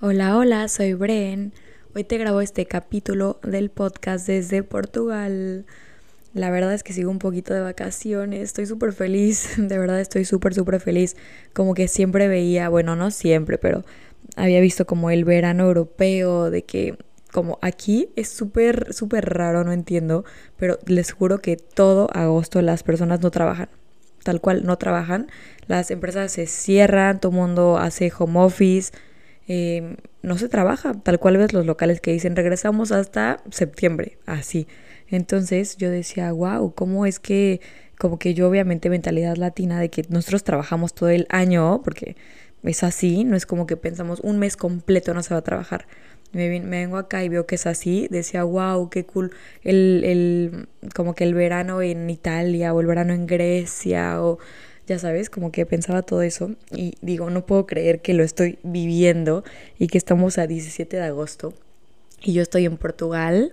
Hola, 0.00 0.36
hola, 0.36 0.68
soy 0.68 0.94
Bren. 0.94 1.52
Hoy 1.92 2.04
te 2.04 2.18
grabo 2.18 2.40
este 2.40 2.66
capítulo 2.66 3.40
del 3.42 3.68
podcast 3.68 4.28
desde 4.28 4.62
Portugal. 4.62 5.66
La 6.34 6.50
verdad 6.50 6.72
es 6.72 6.84
que 6.84 6.92
sigo 6.92 7.10
un 7.10 7.18
poquito 7.18 7.52
de 7.52 7.62
vacaciones, 7.62 8.42
estoy 8.42 8.66
súper 8.66 8.92
feliz, 8.92 9.54
de 9.58 9.76
verdad 9.76 9.98
estoy 9.98 10.24
súper, 10.24 10.54
súper 10.54 10.78
feliz. 10.78 11.16
Como 11.52 11.74
que 11.74 11.88
siempre 11.88 12.28
veía, 12.28 12.68
bueno, 12.68 12.94
no 12.94 13.10
siempre, 13.10 13.58
pero 13.58 13.84
había 14.36 14.60
visto 14.60 14.86
como 14.86 15.10
el 15.10 15.24
verano 15.24 15.64
europeo, 15.64 16.48
de 16.52 16.62
que 16.62 16.96
como 17.32 17.58
aquí 17.60 18.10
es 18.14 18.28
súper, 18.28 18.94
súper 18.94 19.28
raro, 19.28 19.64
no 19.64 19.72
entiendo, 19.72 20.24
pero 20.56 20.78
les 20.86 21.10
juro 21.10 21.40
que 21.40 21.56
todo 21.56 22.08
agosto 22.12 22.62
las 22.62 22.84
personas 22.84 23.20
no 23.20 23.32
trabajan, 23.32 23.68
tal 24.22 24.40
cual 24.40 24.64
no 24.64 24.78
trabajan, 24.78 25.26
las 25.66 25.90
empresas 25.90 26.30
se 26.30 26.46
cierran, 26.46 27.18
todo 27.18 27.32
el 27.32 27.38
mundo 27.38 27.78
hace 27.78 28.12
home 28.16 28.38
office 28.38 28.92
Em, 29.48 29.96
no 30.22 30.36
se 30.36 30.48
trabaja, 30.50 30.92
tal 30.92 31.18
cual 31.18 31.38
ves 31.38 31.54
los 31.54 31.64
locales 31.64 32.02
que 32.02 32.12
dicen 32.12 32.36
regresamos 32.36 32.92
hasta 32.92 33.42
septiembre, 33.50 34.18
así. 34.26 34.68
Entonces 35.08 35.78
yo 35.78 35.90
decía, 35.90 36.30
wow, 36.32 36.74
¿cómo 36.74 37.06
es 37.06 37.18
que, 37.18 37.62
como 37.98 38.18
que 38.18 38.34
yo 38.34 38.46
obviamente 38.46 38.90
mentalidad 38.90 39.36
latina 39.36 39.80
de 39.80 39.88
que 39.88 40.04
nosotros 40.10 40.44
trabajamos 40.44 40.94
todo 40.94 41.08
el 41.08 41.26
año, 41.30 41.80
porque 41.82 42.16
es 42.62 42.82
así, 42.84 43.24
no 43.24 43.36
es 43.36 43.46
como 43.46 43.66
que 43.66 43.78
pensamos 43.78 44.20
un 44.20 44.38
mes 44.38 44.56
completo 44.56 45.14
no 45.14 45.22
se 45.22 45.32
va 45.32 45.38
a 45.38 45.44
trabajar. 45.44 45.86
Me, 46.32 46.60
vengo 46.60 46.98
acá 46.98 47.24
y 47.24 47.30
veo 47.30 47.46
que 47.46 47.54
es 47.54 47.66
así, 47.66 48.06
decía, 48.10 48.44
wow, 48.44 48.90
qué 48.90 49.06
cool, 49.06 49.32
el, 49.62 50.02
el, 50.04 50.68
como 50.94 51.14
que 51.14 51.24
el 51.24 51.32
verano 51.34 51.80
en 51.80 52.10
Italia 52.10 52.74
o 52.74 52.80
el 52.82 52.86
verano 52.86 53.14
en 53.14 53.26
Grecia 53.26 54.22
o 54.22 54.38
ya 54.88 54.98
sabes, 54.98 55.28
como 55.28 55.52
que 55.52 55.66
pensaba 55.66 56.02
todo 56.02 56.22
eso 56.22 56.52
y 56.72 56.94
digo, 57.02 57.28
no 57.28 57.44
puedo 57.44 57.66
creer 57.66 58.00
que 58.00 58.14
lo 58.14 58.24
estoy 58.24 58.58
viviendo 58.62 59.44
y 59.78 59.88
que 59.88 59.98
estamos 59.98 60.38
a 60.38 60.46
17 60.46 60.96
de 60.96 61.02
agosto 61.02 61.52
y 62.22 62.32
yo 62.32 62.42
estoy 62.42 62.64
en 62.64 62.78
Portugal 62.78 63.52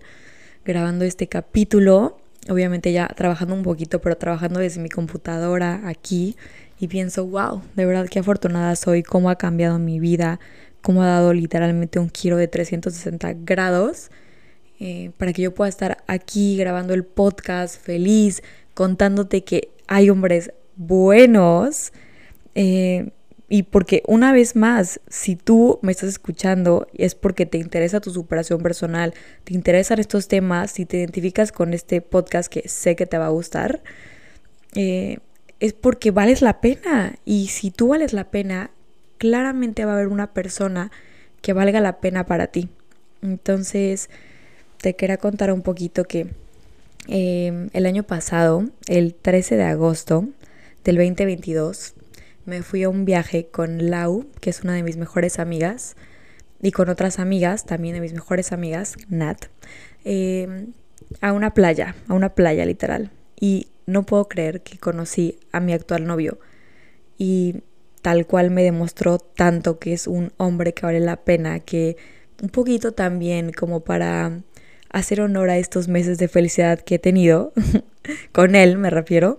grabando 0.64 1.04
este 1.04 1.28
capítulo, 1.28 2.18
obviamente 2.50 2.94
ya 2.94 3.08
trabajando 3.10 3.54
un 3.54 3.64
poquito, 3.64 4.00
pero 4.00 4.16
trabajando 4.16 4.62
desde 4.62 4.82
mi 4.82 4.90
computadora 4.90 5.82
aquí 5.86 6.38
y 6.80 6.88
pienso, 6.88 7.26
wow, 7.26 7.62
de 7.76 7.86
verdad 7.86 8.08
qué 8.10 8.20
afortunada 8.20 8.76
soy, 8.78 9.04
cómo 9.04 9.30
ha 9.30 9.36
cambiado 9.36 9.78
mi 9.78 10.00
vida, 10.00 10.40
cómo 10.82 11.04
ha 11.04 11.08
dado 11.08 11.34
literalmente 11.34 12.00
un 12.00 12.10
giro 12.10 12.38
de 12.38 12.48
360 12.48 13.34
grados. 13.34 14.10
Eh, 14.78 15.12
para 15.18 15.32
que 15.32 15.42
yo 15.42 15.54
pueda 15.54 15.70
estar 15.70 16.04
aquí 16.06 16.58
grabando 16.58 16.94
el 16.94 17.06
podcast 17.06 17.82
feliz, 17.82 18.44
contándote 18.74 19.46
que 19.46 19.70
hay 19.88 20.10
hombres 20.10 20.52
buenos. 20.76 21.92
Eh, 22.56 23.10
y 23.48 23.64
porque 23.64 24.02
una 24.08 24.34
vez 24.34 24.56
más, 24.56 25.00
si 25.08 25.36
tú 25.36 25.80
me 25.84 25.92
estás 25.92 26.10
escuchando 26.10 26.88
es 26.94 27.14
porque 27.14 27.46
te 27.46 27.60
interesa 27.60 28.00
tu 28.02 28.10
superación 28.10 28.62
personal, 28.62 29.14
te 29.44 29.54
interesan 29.54 30.00
estos 30.00 30.28
temas, 30.28 30.72
si 30.72 30.86
te 30.86 30.98
identificas 30.98 31.52
con 31.52 31.74
este 31.74 32.02
podcast 32.02 32.52
que 32.52 32.68
sé 32.68 32.96
que 32.96 33.06
te 33.06 33.20
va 33.20 33.28
a 33.28 33.30
gustar, 33.30 33.84
eh, 34.74 35.20
es 35.60 35.74
porque 35.74 36.12
vales 36.12 36.42
la 36.42 36.60
pena. 36.60 37.16
Y 37.24 37.48
si 37.48 37.72
tú 37.72 37.90
vales 37.90 38.14
la 38.14 38.32
pena, 38.32 38.72
claramente 39.18 39.86
va 39.86 39.92
a 39.92 39.96
haber 39.96 40.08
una 40.08 40.34
persona 40.34 40.92
que 41.42 41.54
valga 41.54 41.80
la 41.82 42.00
pena 42.00 42.26
para 42.26 42.48
ti. 42.48 42.70
Entonces, 43.22 44.10
te 44.82 44.96
quería 44.96 45.18
contar 45.18 45.52
un 45.52 45.62
poquito 45.62 46.06
que 46.06 46.28
eh, 47.08 47.70
el 47.74 47.86
año 47.86 48.04
pasado, 48.04 48.66
el 48.88 49.14
13 49.14 49.56
de 49.56 49.64
agosto, 49.64 50.28
del 50.86 50.98
2022 50.98 51.96
me 52.46 52.62
fui 52.62 52.84
a 52.84 52.90
un 52.90 53.06
viaje 53.06 53.48
con 53.48 53.90
Lau, 53.90 54.28
que 54.40 54.52
es 54.52 54.62
una 54.62 54.76
de 54.76 54.84
mis 54.84 54.98
mejores 54.98 55.40
amigas, 55.40 55.96
y 56.62 56.72
con 56.72 56.90
otras 56.90 57.18
amigas, 57.18 57.66
también 57.66 57.96
de 57.96 58.02
mis 58.02 58.14
mejores 58.14 58.52
amigas, 58.52 58.96
Nat, 59.10 59.46
em, 60.04 60.74
a 61.22 61.34
una 61.34 61.56
playa, 61.56 61.96
a 62.08 62.14
una 62.14 62.36
playa 62.36 62.66
literal. 62.66 63.12
Y 63.40 63.68
no 63.88 64.06
puedo 64.06 64.28
creer 64.28 64.62
que 64.62 64.78
conocí 64.78 65.40
a 65.52 65.60
mi 65.60 65.74
actual 65.74 66.06
novio. 66.06 66.38
Y 67.18 67.64
tal 68.04 68.28
cual 68.28 68.52
me 68.52 68.64
demostró 68.64 69.18
tanto 69.18 69.80
que 69.80 69.94
es 69.94 70.06
un 70.06 70.34
hombre 70.38 70.74
que 70.74 70.86
vale 70.86 71.00
la 71.00 71.18
pena, 71.18 71.60
que 71.60 71.98
un 72.44 72.50
poquito 72.50 72.94
también 72.94 73.52
como 73.52 73.84
para 73.84 74.44
hacer 74.92 75.22
honor 75.22 75.50
a 75.50 75.58
estos 75.58 75.88
meses 75.88 76.20
de 76.20 76.28
felicidad 76.28 76.80
que 76.80 76.96
he 76.96 77.00
tenido, 77.00 77.54
con 78.32 78.56
él 78.56 78.78
me 78.78 78.92
refiero, 78.92 79.38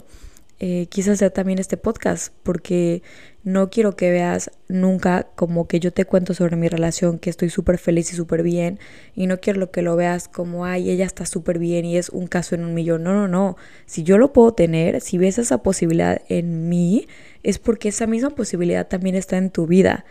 eh, 0.59 0.87
quise 0.89 1.11
hacer 1.11 1.31
también 1.33 1.59
este 1.59 1.77
podcast 1.77 2.33
porque 2.43 3.03
no 3.44 3.69
quiero 3.69 3.94
que 3.94 4.11
veas 4.11 4.50
nunca 4.69 5.28
como 5.34 5.69
que 5.69 5.81
yo 5.81 5.93
te 5.93 6.06
cuento 6.06 6.33
sobre 6.33 6.56
mi 6.56 6.69
relación, 6.69 7.19
que 7.19 7.28
estoy 7.28 7.50
súper 7.50 7.78
feliz 7.78 8.12
y 8.12 8.17
súper 8.17 8.43
bien, 8.43 8.78
y 9.15 9.27
no 9.27 9.39
quiero 9.39 9.71
que 9.71 9.83
lo 9.83 9.97
veas 9.97 10.28
como, 10.28 10.65
ay, 10.65 10.91
ella 10.91 11.05
está 11.05 11.27
súper 11.27 11.59
bien 11.59 11.84
y 11.84 11.97
es 11.97 12.09
un 12.09 12.27
caso 12.27 12.55
en 12.55 12.65
un 12.65 12.75
millón. 12.75 13.03
No, 13.03 13.12
no, 13.12 13.28
no. 13.28 13.56
Si 13.84 14.03
yo 14.03 14.19
lo 14.19 14.33
puedo 14.33 14.53
tener, 14.55 15.00
si 15.00 15.19
ves 15.19 15.39
esa 15.39 15.62
posibilidad 15.62 16.22
en 16.28 16.69
mí, 16.69 17.06
es 17.43 17.59
porque 17.59 17.91
esa 17.91 18.06
misma 18.06 18.31
posibilidad 18.31 18.89
también 18.89 19.15
está 19.15 19.37
en 19.37 19.50
tu 19.50 19.66
vida. 19.66 20.05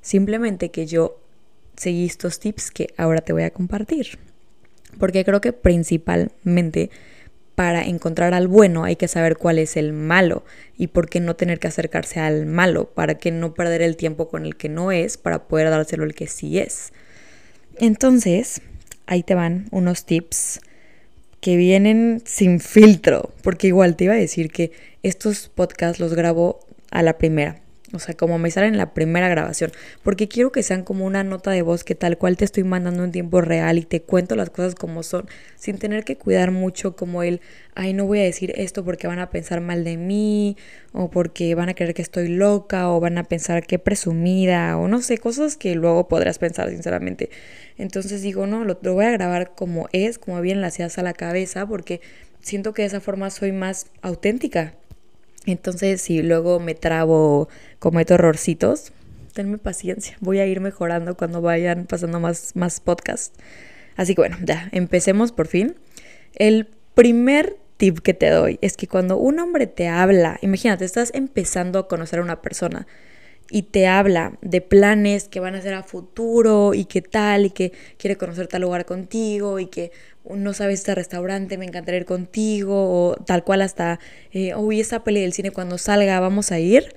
Simplemente 0.00 0.70
que 0.70 0.86
yo 0.86 1.20
seguí 1.76 2.06
estos 2.06 2.40
tips 2.40 2.70
que 2.70 2.94
ahora 2.96 3.20
te 3.20 3.32
voy 3.32 3.42
a 3.42 3.50
compartir. 3.50 4.18
Porque 4.98 5.24
creo 5.24 5.40
que 5.40 5.52
principalmente 5.52 6.90
para 7.60 7.82
encontrar 7.82 8.32
al 8.32 8.48
bueno 8.48 8.84
hay 8.84 8.96
que 8.96 9.06
saber 9.06 9.36
cuál 9.36 9.58
es 9.58 9.76
el 9.76 9.92
malo 9.92 10.46
y 10.78 10.86
por 10.86 11.10
qué 11.10 11.20
no 11.20 11.36
tener 11.36 11.58
que 11.58 11.68
acercarse 11.68 12.18
al 12.18 12.46
malo, 12.46 12.86
para 12.86 13.16
que 13.16 13.30
no 13.32 13.52
perder 13.52 13.82
el 13.82 13.98
tiempo 13.98 14.30
con 14.30 14.46
el 14.46 14.56
que 14.56 14.70
no 14.70 14.92
es, 14.92 15.18
para 15.18 15.46
poder 15.46 15.68
dárselo 15.68 16.04
al 16.04 16.14
que 16.14 16.26
sí 16.26 16.58
es. 16.58 16.94
Entonces, 17.78 18.62
ahí 19.04 19.22
te 19.22 19.34
van 19.34 19.66
unos 19.72 20.06
tips 20.06 20.60
que 21.42 21.58
vienen 21.58 22.22
sin 22.24 22.60
filtro, 22.60 23.30
porque 23.42 23.66
igual 23.66 23.94
te 23.94 24.04
iba 24.04 24.14
a 24.14 24.16
decir 24.16 24.50
que 24.50 24.72
estos 25.02 25.50
podcasts 25.50 26.00
los 26.00 26.14
grabo 26.14 26.60
a 26.90 27.02
la 27.02 27.18
primera. 27.18 27.60
O 27.92 27.98
sea, 27.98 28.14
como 28.14 28.38
me 28.38 28.50
sale 28.50 28.68
en 28.68 28.76
la 28.76 28.94
primera 28.94 29.28
grabación. 29.28 29.72
Porque 30.02 30.28
quiero 30.28 30.52
que 30.52 30.62
sean 30.62 30.84
como 30.84 31.04
una 31.04 31.24
nota 31.24 31.50
de 31.50 31.62
voz 31.62 31.82
que 31.82 31.94
tal 31.94 32.18
cual 32.18 32.36
te 32.36 32.44
estoy 32.44 32.62
mandando 32.62 33.02
en 33.02 33.10
tiempo 33.10 33.40
real 33.40 33.78
y 33.78 33.82
te 33.82 34.02
cuento 34.02 34.36
las 34.36 34.50
cosas 34.50 34.74
como 34.74 35.02
son. 35.02 35.26
Sin 35.56 35.78
tener 35.78 36.04
que 36.04 36.16
cuidar 36.16 36.52
mucho 36.52 36.94
como 36.94 37.22
el, 37.22 37.40
ay, 37.74 37.92
no 37.92 38.06
voy 38.06 38.20
a 38.20 38.22
decir 38.22 38.52
esto 38.56 38.84
porque 38.84 39.08
van 39.08 39.18
a 39.18 39.30
pensar 39.30 39.60
mal 39.60 39.82
de 39.82 39.96
mí. 39.96 40.56
O 40.92 41.10
porque 41.10 41.54
van 41.54 41.68
a 41.68 41.74
creer 41.74 41.94
que 41.94 42.02
estoy 42.02 42.28
loca. 42.28 42.90
O 42.90 43.00
van 43.00 43.18
a 43.18 43.24
pensar 43.24 43.66
que 43.66 43.78
presumida. 43.78 44.76
O 44.78 44.86
no 44.86 45.02
sé, 45.02 45.18
cosas 45.18 45.56
que 45.56 45.74
luego 45.74 46.06
podrás 46.06 46.38
pensar 46.38 46.70
sinceramente. 46.70 47.30
Entonces 47.76 48.22
digo, 48.22 48.46
no, 48.46 48.64
lo, 48.64 48.76
voy 48.76 49.04
a 49.04 49.10
grabar 49.10 49.54
como 49.56 49.88
es, 49.92 50.18
como 50.18 50.40
bien 50.40 50.60
la 50.60 50.68
hacías 50.68 50.98
a 50.98 51.02
la 51.02 51.12
cabeza. 51.12 51.66
Porque 51.66 52.00
siento 52.40 52.72
que 52.72 52.82
de 52.82 52.88
esa 52.88 53.00
forma 53.00 53.30
soy 53.30 53.50
más 53.50 53.86
auténtica. 54.02 54.74
Entonces, 55.52 56.00
si 56.00 56.22
luego 56.22 56.60
me 56.60 56.74
trabo, 56.74 57.48
cometo 57.78 58.14
errorcitos, 58.14 58.92
tenme 59.32 59.58
paciencia. 59.58 60.16
Voy 60.20 60.38
a 60.38 60.46
ir 60.46 60.60
mejorando 60.60 61.16
cuando 61.16 61.40
vayan 61.40 61.86
pasando 61.86 62.20
más, 62.20 62.56
más 62.56 62.80
podcasts. 62.80 63.38
Así 63.96 64.14
que 64.14 64.22
bueno, 64.22 64.36
ya, 64.44 64.68
empecemos 64.72 65.32
por 65.32 65.46
fin. 65.46 65.76
El 66.34 66.68
primer 66.94 67.56
tip 67.76 68.00
que 68.00 68.14
te 68.14 68.30
doy 68.30 68.58
es 68.60 68.76
que 68.76 68.86
cuando 68.86 69.16
un 69.16 69.38
hombre 69.38 69.66
te 69.66 69.88
habla, 69.88 70.38
imagínate, 70.42 70.84
estás 70.84 71.10
empezando 71.14 71.78
a 71.78 71.88
conocer 71.88 72.18
a 72.18 72.22
una 72.22 72.42
persona 72.42 72.86
y 73.50 73.62
te 73.62 73.86
habla 73.86 74.38
de 74.40 74.60
planes 74.60 75.28
que 75.28 75.40
van 75.40 75.54
a 75.54 75.58
hacer 75.58 75.74
a 75.74 75.82
futuro 75.82 76.72
y 76.72 76.84
qué 76.84 77.02
tal 77.02 77.46
y 77.46 77.50
que 77.50 77.72
quiere 77.98 78.16
conocer 78.16 78.46
tal 78.46 78.62
lugar 78.62 78.86
contigo 78.86 79.58
y 79.58 79.66
que 79.66 79.90
no 80.28 80.52
sabes 80.52 80.80
este 80.80 80.94
restaurante, 80.94 81.58
me 81.58 81.64
encantaría 81.64 82.00
ir 82.00 82.06
contigo 82.06 82.74
o 82.74 83.16
tal 83.16 83.42
cual 83.42 83.62
hasta, 83.62 83.98
eh, 84.32 84.54
uy, 84.54 84.80
esa 84.80 85.02
peli 85.02 85.20
del 85.20 85.32
cine 85.32 85.50
cuando 85.50 85.78
salga 85.78 86.20
vamos 86.20 86.52
a 86.52 86.60
ir, 86.60 86.94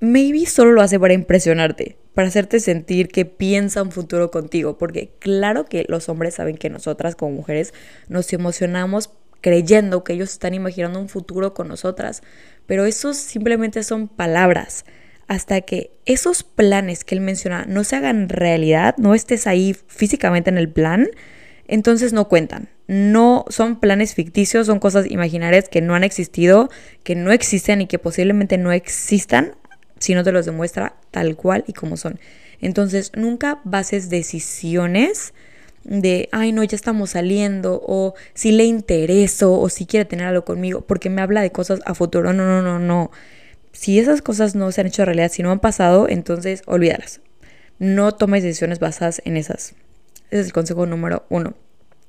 maybe 0.00 0.46
solo 0.46 0.72
lo 0.72 0.82
hace 0.82 1.00
para 1.00 1.14
impresionarte, 1.14 1.96
para 2.14 2.28
hacerte 2.28 2.60
sentir 2.60 3.08
que 3.08 3.24
piensa 3.24 3.82
un 3.82 3.90
futuro 3.90 4.30
contigo, 4.30 4.78
porque 4.78 5.10
claro 5.18 5.64
que 5.64 5.84
los 5.88 6.08
hombres 6.08 6.34
saben 6.34 6.56
que 6.56 6.70
nosotras 6.70 7.16
como 7.16 7.32
mujeres 7.32 7.74
nos 8.08 8.32
emocionamos 8.32 9.10
creyendo 9.40 10.04
que 10.04 10.12
ellos 10.12 10.30
están 10.30 10.54
imaginando 10.54 11.00
un 11.00 11.08
futuro 11.08 11.52
con 11.54 11.68
nosotras, 11.68 12.22
pero 12.66 12.84
esos 12.84 13.16
simplemente 13.16 13.82
son 13.82 14.08
palabras 14.08 14.84
hasta 15.26 15.60
que 15.62 15.90
esos 16.06 16.42
planes 16.42 17.04
que 17.04 17.14
él 17.14 17.20
menciona 17.20 17.64
no 17.66 17.84
se 17.84 17.96
hagan 17.96 18.28
realidad, 18.28 18.94
no 18.98 19.14
estés 19.14 19.46
ahí 19.46 19.76
físicamente 19.86 20.50
en 20.50 20.58
el 20.58 20.68
plan, 20.68 21.08
entonces 21.66 22.12
no 22.12 22.28
cuentan. 22.28 22.68
No 22.86 23.46
son 23.48 23.80
planes 23.80 24.14
ficticios, 24.14 24.66
son 24.66 24.78
cosas 24.78 25.10
imaginarias 25.10 25.68
que 25.68 25.80
no 25.80 25.94
han 25.94 26.04
existido, 26.04 26.68
que 27.02 27.14
no 27.14 27.32
existen 27.32 27.80
y 27.80 27.86
que 27.86 27.98
posiblemente 27.98 28.58
no 28.58 28.72
existan 28.72 29.54
si 29.98 30.14
no 30.14 30.22
te 30.22 30.32
los 30.32 30.44
demuestra 30.44 30.96
tal 31.10 31.36
cual 31.36 31.64
y 31.66 31.72
como 31.72 31.96
son. 31.96 32.20
Entonces 32.60 33.12
nunca 33.14 33.60
bases 33.64 34.10
decisiones 34.10 35.32
de, 35.84 36.28
ay 36.32 36.52
no, 36.52 36.64
ya 36.64 36.76
estamos 36.76 37.10
saliendo, 37.10 37.82
o 37.86 38.14
si 38.34 38.52
le 38.52 38.64
intereso, 38.64 39.58
o 39.58 39.68
si 39.68 39.86
quiere 39.86 40.04
tener 40.04 40.26
algo 40.26 40.44
conmigo, 40.44 40.82
porque 40.82 41.10
me 41.10 41.22
habla 41.22 41.42
de 41.42 41.52
cosas 41.52 41.80
a 41.84 41.94
futuro. 41.94 42.32
No, 42.32 42.44
no, 42.44 42.62
no, 42.62 42.78
no 42.78 43.10
si 43.74 43.98
esas 43.98 44.22
cosas 44.22 44.54
no 44.54 44.70
se 44.70 44.80
han 44.80 44.86
hecho 44.86 45.04
realidad, 45.04 45.30
si 45.30 45.42
no 45.42 45.50
han 45.50 45.58
pasado, 45.58 46.08
entonces 46.08 46.62
olvídalas. 46.64 47.20
no 47.80 48.12
tomes 48.12 48.44
decisiones 48.44 48.78
basadas 48.78 49.20
en 49.24 49.36
esas. 49.36 49.74
Ese 50.30 50.40
es 50.40 50.46
el 50.46 50.52
consejo 50.52 50.86
número 50.86 51.26
uno. 51.28 51.54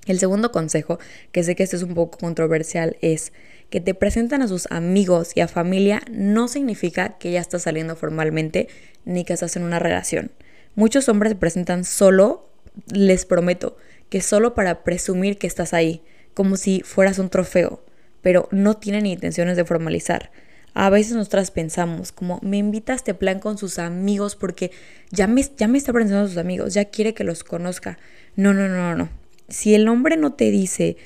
El 0.05 0.19
segundo 0.19 0.51
consejo, 0.51 0.99
que 1.31 1.43
sé 1.43 1.55
que 1.55 1.63
este 1.63 1.75
es 1.75 1.81
un 1.81 1.95
poco 1.95 2.19
controversial, 2.19 2.97
es 3.01 3.33
que 3.71 3.81
te 3.81 3.95
presentan 3.95 4.43
a 4.43 4.47
sus 4.47 4.71
amigos 4.71 5.31
y 5.33 5.41
a 5.41 5.47
familia 5.47 6.03
no 6.11 6.47
significa 6.47 7.17
que 7.17 7.31
ya 7.31 7.41
estás 7.41 7.63
saliendo 7.63 7.95
formalmente 7.95 8.67
ni 9.03 9.25
que 9.25 9.33
estás 9.33 9.55
en 9.55 9.63
una 9.63 9.79
relación. 9.79 10.31
Muchos 10.75 11.09
hombres 11.09 11.31
se 11.31 11.37
presentan 11.37 11.83
solo, 11.83 12.47
les 12.93 13.25
prometo, 13.25 13.75
que 14.09 14.21
solo 14.21 14.53
para 14.53 14.83
presumir 14.83 15.39
que 15.39 15.47
estás 15.47 15.73
ahí, 15.73 16.03
como 16.35 16.57
si 16.57 16.81
fueras 16.81 17.17
un 17.17 17.29
trofeo, 17.29 17.83
pero 18.21 18.47
no 18.51 18.77
tienen 18.77 19.07
intenciones 19.07 19.57
de 19.57 19.65
formalizar. 19.65 20.29
A 20.75 20.89
veces 20.89 21.13
nosotras 21.13 21.51
pensamos, 21.51 22.11
como 22.11 22.39
me 22.43 22.57
invita 22.57 22.91
a 22.91 22.97
este 22.97 23.13
plan 23.13 23.39
con 23.39 23.57
sus 23.57 23.79
amigos 23.79 24.35
porque 24.35 24.71
ya 25.09 25.25
me, 25.25 25.41
ya 25.57 25.69
me 25.69 25.77
está 25.77 25.93
presentando 25.93 26.25
a 26.25 26.27
sus 26.27 26.37
amigos, 26.37 26.73
ya 26.73 26.83
quiere 26.85 27.13
que 27.13 27.23
los 27.23 27.45
conozca. 27.45 27.97
No, 28.35 28.53
no, 28.53 28.67
no, 28.67 28.93
no. 28.93 29.09
Si 29.47 29.73
el 29.73 29.87
hombre 29.87 30.17
no 30.17 30.33
te 30.33 30.51
dice 30.51 30.97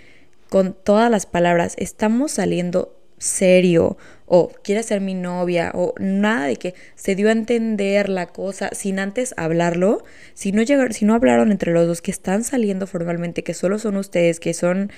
con 0.49 0.73
todas 0.73 1.11
las 1.11 1.27
palabras, 1.27 1.75
estamos 1.77 2.31
saliendo 2.31 2.97
serio 3.19 3.97
o 4.25 4.51
quiere 4.63 4.81
ser 4.81 5.01
mi 5.01 5.13
novia 5.13 5.71
o 5.75 5.93
nada 5.99 6.47
de 6.47 6.55
que 6.55 6.73
se 6.95 7.13
dio 7.13 7.29
a 7.29 7.33
entender 7.33 8.09
la 8.09 8.25
cosa 8.25 8.69
sin 8.73 8.97
antes 8.97 9.35
hablarlo, 9.37 10.03
si 10.33 10.51
no 10.51 10.63
si 10.65 11.05
no 11.05 11.13
hablaron 11.13 11.51
entre 11.51 11.73
los 11.73 11.85
dos 11.85 12.01
que 12.01 12.11
están 12.11 12.43
saliendo 12.43 12.87
formalmente, 12.87 13.43
que 13.43 13.53
solo 13.53 13.77
son 13.77 13.97
ustedes, 13.97 14.39
que 14.39 14.55
son 14.55 14.91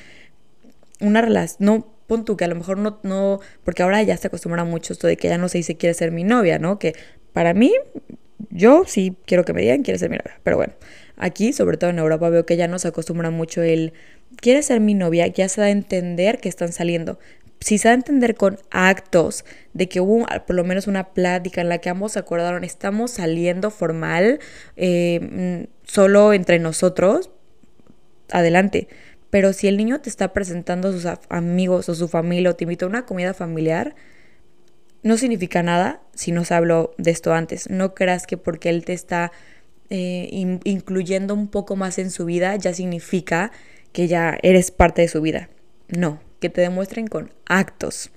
una 1.01 1.21
relación, 1.21 1.57
no 1.59 1.87
pon 2.07 2.25
tú 2.25 2.37
que 2.37 2.45
a 2.45 2.47
lo 2.47 2.55
mejor 2.55 2.77
no, 2.77 2.99
no, 3.03 3.39
porque 3.63 3.83
ahora 3.83 4.01
ya 4.03 4.17
se 4.17 4.27
acostumbra 4.27 4.63
mucho 4.63 4.93
esto 4.93 5.07
de 5.07 5.17
que 5.17 5.29
ya 5.29 5.37
no 5.37 5.49
se 5.49 5.59
dice 5.59 5.77
quiere 5.77 5.93
ser 5.93 6.11
mi 6.11 6.23
novia, 6.23 6.59
¿no? 6.59 6.79
Que 6.79 6.93
para 7.33 7.53
mí, 7.53 7.73
yo 8.49 8.83
sí 8.85 9.15
quiero 9.25 9.45
que 9.45 9.53
me 9.53 9.61
digan 9.61 9.83
quiere 9.83 9.99
ser 9.99 10.09
mi 10.09 10.17
novia, 10.17 10.39
pero 10.43 10.57
bueno, 10.57 10.73
aquí, 11.17 11.53
sobre 11.53 11.77
todo 11.77 11.89
en 11.89 11.99
Europa, 11.99 12.29
veo 12.29 12.45
que 12.45 12.57
ya 12.57 12.67
no 12.67 12.79
se 12.79 12.89
acostumbra 12.89 13.29
mucho 13.29 13.61
el 13.61 13.93
quiere 14.37 14.61
ser 14.63 14.79
mi 14.79 14.93
novia, 14.93 15.27
ya 15.27 15.49
se 15.49 15.61
da 15.61 15.67
a 15.67 15.71
entender 15.71 16.39
que 16.39 16.49
están 16.49 16.71
saliendo. 16.71 17.19
Si 17.59 17.77
se 17.77 17.89
da 17.89 17.91
a 17.91 17.95
entender 17.95 18.35
con 18.35 18.57
actos 18.71 19.45
de 19.73 19.87
que 19.87 20.01
hubo 20.01 20.25
por 20.47 20.55
lo 20.55 20.63
menos 20.63 20.87
una 20.87 21.13
plática 21.13 21.61
en 21.61 21.69
la 21.69 21.77
que 21.77 21.89
ambos 21.89 22.17
acordaron, 22.17 22.63
estamos 22.63 23.11
saliendo 23.11 23.69
formal, 23.69 24.39
eh, 24.77 25.19
mm, 25.21 25.69
solo 25.83 26.33
entre 26.33 26.59
nosotros, 26.59 27.29
adelante. 28.31 28.87
Pero 29.31 29.53
si 29.53 29.67
el 29.67 29.77
niño 29.77 30.01
te 30.01 30.09
está 30.09 30.33
presentando 30.33 30.89
a 30.89 30.91
sus 30.91 31.07
amigos 31.29 31.89
o 31.89 31.95
su 31.95 32.07
familia 32.07 32.51
o 32.51 32.55
te 32.55 32.65
invita 32.65 32.85
a 32.85 32.89
una 32.89 33.05
comida 33.05 33.33
familiar, 33.33 33.95
no 35.03 35.17
significa 35.17 35.63
nada 35.63 36.01
si 36.13 36.31
no 36.31 36.45
se 36.45 36.53
habló 36.53 36.93
de 36.97 37.11
esto 37.11 37.33
antes. 37.33 37.69
No 37.69 37.95
creas 37.95 38.27
que 38.27 38.37
porque 38.37 38.69
él 38.69 38.85
te 38.85 38.93
está 38.93 39.31
eh, 39.89 40.59
incluyendo 40.63 41.33
un 41.33 41.47
poco 41.47 41.75
más 41.75 41.97
en 41.97 42.11
su 42.11 42.25
vida 42.25 42.55
ya 42.55 42.73
significa 42.73 43.51
que 43.93 44.07
ya 44.07 44.37
eres 44.43 44.69
parte 44.69 45.01
de 45.01 45.07
su 45.07 45.21
vida. 45.21 45.49
No, 45.87 46.21
que 46.39 46.49
te 46.49 46.61
demuestren 46.61 47.07
con 47.07 47.33
actos. 47.45 48.11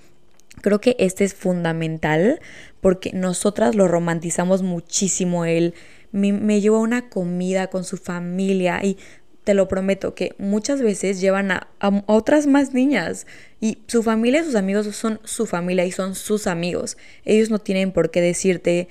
Creo 0.63 0.81
que 0.81 0.97
este 0.99 1.25
es 1.25 1.35
fundamental 1.35 2.41
porque 2.81 3.13
nosotras 3.13 3.77
lo 3.77 3.87
romantizamos 3.87 4.63
muchísimo. 4.63 5.45
Él 5.45 5.75
me, 6.13 6.33
me 6.33 6.61
llevó 6.61 6.77
a 6.77 6.81
una 6.81 7.09
comida 7.09 7.69
con 7.69 7.85
su 7.85 7.97
familia 7.97 8.81
y 8.83 8.99
te 9.45 9.55
lo 9.55 9.69
prometo 9.69 10.15
que 10.15 10.35
muchas 10.39 10.83
veces 10.83 11.21
llevan 11.21 11.51
a, 11.51 11.69
a, 11.81 12.03
otras 12.07 12.47
más 12.47 12.75
niñas 12.75 13.27
y 13.61 13.79
su 13.87 14.03
familia 14.03 14.41
y 14.41 14.45
sus 14.45 14.55
amigos 14.55 14.87
son 14.97 15.21
su 15.25 15.47
familia 15.47 15.85
y 15.85 15.93
son 15.93 16.15
sus 16.15 16.47
amigos. 16.47 16.97
Ellos 17.25 17.51
no 17.51 17.59
tienen 17.59 17.93
por 17.93 18.11
qué 18.11 18.21
decirte 18.21 18.89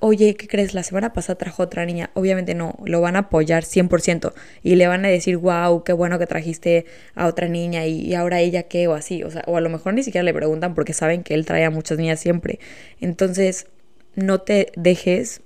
oye, 0.00 0.34
¿qué 0.34 0.46
crees? 0.46 0.74
La 0.74 0.82
semana 0.82 1.12
pasada 1.12 1.38
trajo 1.38 1.62
otra 1.62 1.84
niña. 1.86 2.10
Obviamente 2.14 2.54
no, 2.54 2.76
lo 2.84 3.00
van 3.00 3.16
a 3.16 3.20
apoyar 3.20 3.64
100% 3.64 4.32
y 4.62 4.76
le 4.76 4.86
van 4.86 5.04
a 5.04 5.08
decir, 5.08 5.36
wow, 5.36 5.82
qué 5.84 5.92
bueno 5.92 6.18
que 6.18 6.26
trajiste 6.26 6.86
a 7.14 7.26
otra 7.26 7.48
niña 7.48 7.86
y, 7.86 8.14
ahora 8.14 8.40
ella 8.40 8.64
qué 8.64 8.88
o 8.88 8.94
así. 8.94 9.22
O 9.22 9.30
sea, 9.30 9.42
o 9.46 9.56
a 9.56 9.60
lo 9.60 9.68
mejor 9.68 9.94
ni 9.94 10.02
siquiera 10.02 10.24
le 10.24 10.34
preguntan 10.34 10.74
porque 10.74 10.92
saben 10.92 11.22
que 11.22 11.34
él 11.34 11.46
trae 11.46 11.64
a 11.64 11.70
muchas 11.70 11.98
niñas 11.98 12.20
siempre. 12.20 12.58
Entonces, 13.00 13.66
no 14.14 14.40
te 14.40 14.72
dejes, 14.76 15.42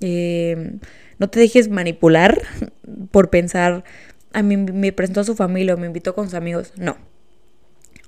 eh, 0.00 0.72
no 1.18 1.28
te 1.30 1.40
dejes 1.40 1.68
manipular 1.68 2.42
por 3.10 3.30
pensar, 3.30 3.84
a 4.32 4.42
mí 4.42 4.56
me 4.56 4.92
presentó 4.92 5.20
a 5.20 5.24
su 5.24 5.36
familia 5.36 5.74
o 5.74 5.78
me 5.78 5.86
invitó 5.86 6.14
con 6.14 6.26
sus 6.26 6.34
amigos. 6.34 6.72
No. 6.76 6.96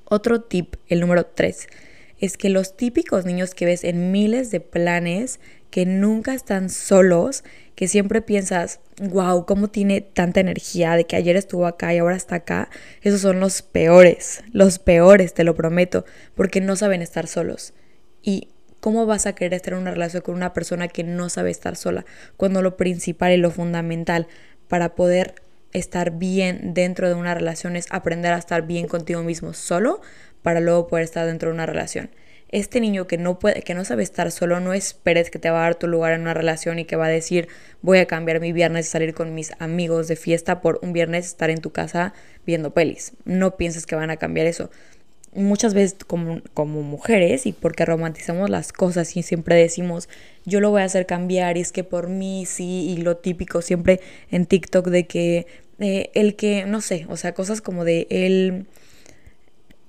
Otro 0.05 0.41
tip, 0.43 0.77
el 0.89 1.01
número 1.01 1.27
3 1.27 1.67
es 2.19 2.37
que 2.37 2.49
los 2.49 2.77
típicos 2.77 3.25
niños 3.25 3.55
que 3.55 3.67
ves 3.67 3.85
en 3.85 4.11
miles 4.11 4.51
de 4.51 4.61
planes 4.61 5.41
que 5.71 5.85
nunca 5.85 6.33
están 6.33 6.71
solos, 6.71 7.45
que 7.75 7.89
siempre 7.89 8.23
piensas, 8.23 8.81
wow, 8.99 9.45
cómo 9.45 9.69
tiene 9.69 10.01
tanta 10.01 10.41
energía 10.41 10.97
de 10.97 11.05
que 11.05 11.17
ayer 11.17 11.37
estuvo 11.37 11.67
acá 11.67 11.93
y 11.93 11.99
ahora 11.99 12.17
está 12.17 12.37
acá, 12.37 12.71
esos 13.03 13.21
son 13.21 13.41
los 13.41 13.63
peores, 13.63 14.43
los 14.53 14.79
peores, 14.79 15.35
te 15.35 15.45
lo 15.45 15.55
prometo, 15.55 16.05
porque 16.35 16.61
no 16.61 16.77
saben 16.77 17.03
estar 17.03 17.27
solos. 17.27 17.75
Y 18.23 18.49
¿cómo 18.81 19.05
vas 19.05 19.27
a 19.27 19.35
querer 19.35 19.55
estar 19.55 19.75
en 19.75 19.81
una 19.81 19.91
relación 19.91 20.23
con 20.23 20.35
una 20.35 20.55
persona 20.55 20.89
que 20.89 21.05
no 21.05 21.29
sabe 21.29 21.51
estar 21.51 21.77
sola? 21.77 22.07
Cuando 22.37 22.63
lo 22.63 22.77
principal 22.77 23.33
y 23.33 23.37
lo 23.37 23.51
fundamental 23.51 24.29
para 24.69 24.95
poder 24.95 25.35
estar 25.73 26.13
bien 26.13 26.75
dentro 26.75 27.09
de 27.09 27.15
una 27.15 27.35
relación 27.35 27.77
es 27.77 27.87
aprender 27.91 28.33
a 28.33 28.39
estar 28.39 28.67
bien 28.67 28.87
contigo 28.87 29.23
mismo 29.23 29.53
solo 29.53 30.01
para 30.43 30.61
luego 30.61 30.87
poder 30.87 31.05
estar 31.05 31.27
dentro 31.27 31.51
de 31.51 31.55
una 31.55 31.67
relación 31.67 32.11
este 32.49 32.81
niño 32.81 33.07
que 33.07 33.19
no 33.19 33.39
puede, 33.39 33.63
que 33.63 33.75
no 33.75 33.85
sabe 33.85 34.03
estar 34.03 34.31
solo, 34.31 34.61
no 34.61 34.73
esperes 34.73 35.31
que 35.31 35.39
te 35.39 35.51
va 35.51 35.59
a 35.59 35.63
dar 35.63 35.75
tu 35.75 35.89
lugar 35.89 36.13
en 36.13 36.21
una 36.23 36.35
relación 36.35 36.79
y 36.79 36.85
que 36.85 36.97
va 36.97 37.07
a 37.07 37.11
decir 37.11 37.49
voy 37.83 37.99
a 37.99 38.07
cambiar 38.07 38.41
mi 38.41 38.53
viernes 38.53 38.87
y 38.87 38.91
salir 38.91 39.15
con 39.15 39.35
mis 39.35 39.53
amigos 39.59 40.07
de 40.09 40.17
fiesta 40.17 40.61
por 40.61 40.79
un 40.83 40.93
viernes 40.93 41.27
estar 41.27 41.51
en 41.51 41.61
tu 41.61 41.71
casa 41.71 42.15
viendo 42.47 42.73
pelis. 42.73 43.13
No 43.25 43.57
pienses 43.57 43.87
que 43.87 43.97
van 43.97 44.11
a 44.11 44.17
cambiar 44.17 44.47
eso. 44.47 44.71
Muchas 45.37 45.75
veces 45.75 45.97
como, 46.07 46.41
como 46.55 46.83
mujeres 46.83 47.47
y 47.47 47.53
porque 47.53 47.85
romantizamos 47.85 48.51
las 48.51 48.73
cosas 48.73 49.17
y 49.17 49.23
siempre 49.23 49.55
decimos 49.55 50.09
yo 50.45 50.61
lo 50.61 50.71
voy 50.71 50.83
a 50.83 50.85
hacer 50.85 51.07
cambiar 51.07 51.57
y 51.57 51.61
es 51.61 51.73
que 51.73 51.85
por 51.85 52.09
mí 52.09 52.47
sí 52.47 52.89
y 52.91 52.97
lo 52.99 53.17
típico 53.17 53.63
siempre 53.63 54.01
en 54.31 54.47
TikTok 54.47 54.89
de 54.89 55.07
que 55.07 55.47
eh, 55.79 56.11
el 56.15 56.37
que, 56.37 56.65
no 56.65 56.81
sé, 56.81 57.07
o 57.11 57.17
sea, 57.17 57.35
cosas 57.35 57.61
como 57.61 57.85
de 57.85 58.07
el, 58.09 58.67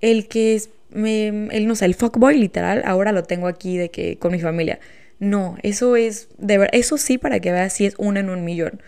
el 0.01 0.27
que 0.27 0.55
es 0.55 0.69
me, 0.89 1.27
el, 1.27 1.67
no 1.67 1.75
sé, 1.75 1.85
el 1.85 1.95
fuckboy 1.95 2.37
literal, 2.37 2.81
ahora 2.85 3.11
lo 3.11 3.23
tengo 3.23 3.47
aquí 3.47 3.77
de 3.77 3.89
que 3.89 4.17
con 4.17 4.31
mi 4.31 4.39
familia. 4.39 4.79
No, 5.19 5.57
eso 5.63 5.95
es, 5.95 6.29
de 6.37 6.57
ver, 6.57 6.69
eso 6.73 6.97
sí 6.97 7.17
para 7.17 7.39
que 7.39 7.51
veas 7.51 7.73
si 7.73 7.85
es 7.85 7.95
uno 7.97 8.19
en 8.19 8.29
un 8.29 8.43
millón. 8.43 8.81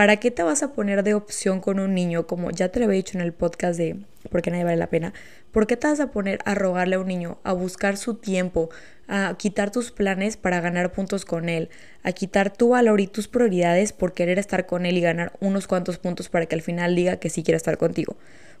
¿Para 0.00 0.16
qué 0.16 0.30
te 0.30 0.42
vas 0.42 0.62
a 0.62 0.72
poner 0.72 1.02
de 1.02 1.12
opción 1.12 1.60
con 1.60 1.78
un 1.78 1.94
niño? 1.94 2.26
Como 2.26 2.50
ya 2.52 2.70
te 2.70 2.78
lo 2.80 2.86
había 2.86 2.96
dicho 2.96 3.18
en 3.18 3.22
el 3.22 3.34
podcast 3.34 3.76
de 3.78 4.00
¿Por 4.30 4.40
qué 4.40 4.50
nadie 4.50 4.64
vale 4.64 4.78
la 4.78 4.86
pena? 4.86 5.12
¿Por 5.52 5.66
qué 5.66 5.76
te 5.76 5.88
vas 5.88 6.00
a 6.00 6.10
poner 6.10 6.38
a 6.46 6.54
rogarle 6.54 6.96
a 6.96 7.00
un 7.00 7.06
niño, 7.06 7.38
a 7.44 7.52
buscar 7.52 7.98
su 7.98 8.14
tiempo, 8.14 8.70
a 9.08 9.36
quitar 9.36 9.70
tus 9.70 9.90
planes 9.90 10.38
para 10.38 10.62
ganar 10.62 10.92
puntos 10.92 11.26
con 11.26 11.50
él, 11.50 11.68
a 12.02 12.12
quitar 12.12 12.50
tu 12.50 12.70
valor 12.70 13.02
y 13.02 13.08
tus 13.08 13.28
prioridades 13.28 13.92
por 13.92 14.14
querer 14.14 14.38
estar 14.38 14.64
con 14.64 14.86
él 14.86 14.96
y 14.96 15.02
ganar 15.02 15.34
unos 15.38 15.66
cuantos 15.66 15.98
puntos 15.98 16.30
para 16.30 16.46
que 16.46 16.54
al 16.54 16.62
final 16.62 16.96
diga 16.96 17.18
que 17.18 17.28
sí 17.28 17.42
quiere 17.42 17.58
estar 17.58 17.76
contigo? 17.76 18.16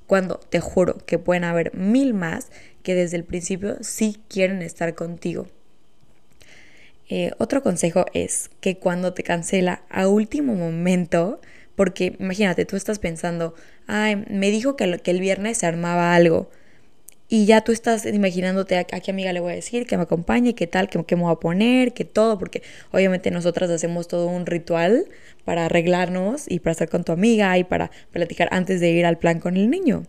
Cuando 0.06 0.40
te 0.40 0.60
juro 0.60 0.98
que 1.06 1.18
pueden 1.18 1.44
haber 1.44 1.74
mil 1.74 2.12
más 2.12 2.50
que 2.82 2.94
desde 2.94 3.16
el 3.16 3.24
principio 3.24 3.78
sí 3.80 4.20
quieren 4.28 4.60
estar 4.60 4.94
contigo. 4.94 5.46
Eh, 7.10 7.32
otro 7.38 7.62
consejo 7.62 8.06
es 8.14 8.50
que 8.60 8.78
cuando 8.78 9.12
te 9.12 9.22
cancela 9.24 9.82
a 9.90 10.08
último 10.08 10.54
momento, 10.54 11.40
porque 11.76 12.16
imagínate, 12.20 12.64
tú 12.64 12.76
estás 12.76 12.98
pensando, 12.98 13.54
ay, 13.86 14.24
me 14.30 14.50
dijo 14.50 14.76
que, 14.76 14.98
que 15.00 15.10
el 15.10 15.20
viernes 15.20 15.58
se 15.58 15.66
armaba 15.66 16.14
algo. 16.14 16.50
Y 17.28 17.46
ya 17.46 17.62
tú 17.62 17.72
estás 17.72 18.06
imaginándote 18.06 18.76
a, 18.78 18.84
qué 18.84 19.10
amiga 19.10 19.32
le 19.32 19.40
voy 19.40 19.52
a 19.52 19.56
decir, 19.56 19.86
que 19.86 19.96
me 19.96 20.04
acompañe, 20.04 20.54
qué 20.54 20.66
tal, 20.66 20.88
qué, 20.88 21.04
qué 21.04 21.16
me 21.16 21.22
voy 21.22 21.32
a 21.32 21.36
poner, 21.36 21.92
qué 21.92 22.04
todo, 22.04 22.38
porque 22.38 22.62
obviamente 22.92 23.30
nosotras 23.30 23.70
hacemos 23.70 24.08
todo 24.08 24.26
un 24.28 24.46
ritual 24.46 25.06
para 25.44 25.66
arreglarnos 25.66 26.50
y 26.50 26.60
para 26.60 26.72
estar 26.72 26.88
con 26.88 27.04
tu 27.04 27.12
amiga 27.12 27.56
y 27.58 27.64
para 27.64 27.90
platicar 28.12 28.48
antes 28.52 28.80
de 28.80 28.90
ir 28.90 29.06
al 29.06 29.18
plan 29.18 29.40
con 29.40 29.56
el 29.56 29.70
niño 29.70 30.04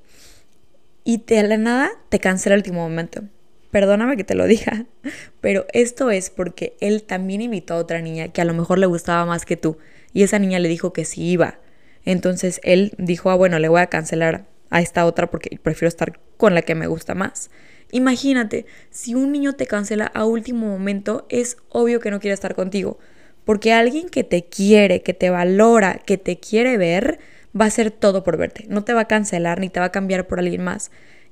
y 1.03 1.17
de 1.17 1.43
la 1.43 1.57
nada 1.57 1.91
te 2.09 2.19
cancela 2.19 2.55
el 2.55 2.59
último 2.59 2.81
momento. 2.81 3.23
Perdóname 3.71 4.17
que 4.17 4.23
te 4.23 4.35
lo 4.35 4.45
diga, 4.45 4.85
pero 5.41 5.65
esto 5.73 6.11
es 6.11 6.29
porque 6.29 6.75
él 6.81 7.03
también 7.03 7.41
invitó 7.41 7.73
a 7.73 7.77
otra 7.77 8.01
niña 8.01 8.27
que 8.27 8.41
a 8.41 8.45
lo 8.45 8.53
mejor 8.53 8.77
le 8.77 8.85
gustaba 8.85 9.25
más 9.25 9.45
que 9.45 9.57
tú 9.57 9.77
y 10.13 10.23
esa 10.23 10.39
niña 10.39 10.59
le 10.59 10.67
dijo 10.67 10.93
que 10.93 11.05
sí 11.05 11.23
iba. 11.23 11.59
Entonces 12.03 12.59
él 12.63 12.93
dijo, 12.97 13.29
ah, 13.29 13.35
bueno, 13.35 13.59
le 13.59 13.69
voy 13.69 13.81
a 13.81 13.87
cancelar 13.87 14.45
a 14.69 14.81
esta 14.81 15.05
otra 15.05 15.29
porque 15.29 15.57
prefiero 15.61 15.87
estar 15.87 16.19
con 16.37 16.53
la 16.53 16.63
que 16.63 16.75
me 16.75 16.87
gusta 16.87 17.15
más. 17.15 17.49
Imagínate, 17.91 18.65
si 18.89 19.15
un 19.15 19.31
niño 19.31 19.53
te 19.53 19.67
cancela 19.67 20.05
a 20.05 20.25
último 20.25 20.67
momento, 20.67 21.25
es 21.29 21.57
obvio 21.69 21.99
que 21.99 22.11
no 22.11 22.19
quiere 22.19 22.33
estar 22.33 22.55
contigo. 22.55 22.97
Porque 23.43 23.73
alguien 23.73 24.09
que 24.09 24.23
te 24.23 24.45
quiere, 24.45 25.01
que 25.01 25.13
te 25.13 25.29
valora, 25.29 26.01
que 26.05 26.17
te 26.17 26.39
quiere 26.39 26.77
ver, 26.77 27.19
va 27.59 27.65
a 27.65 27.67
hacer 27.67 27.91
todo 27.91 28.23
por 28.23 28.37
verte. 28.37 28.65
No 28.69 28.83
te 28.83 28.93
va 28.93 29.01
a 29.01 29.07
cancelar 29.07 29.59
ni 29.59 29.69
te 29.69 29.79
va 29.79 29.87
a 29.87 29.91
cambiar 29.91 30.27
por 30.27 30.39
alguien 30.39 30.63
más. 30.63 30.91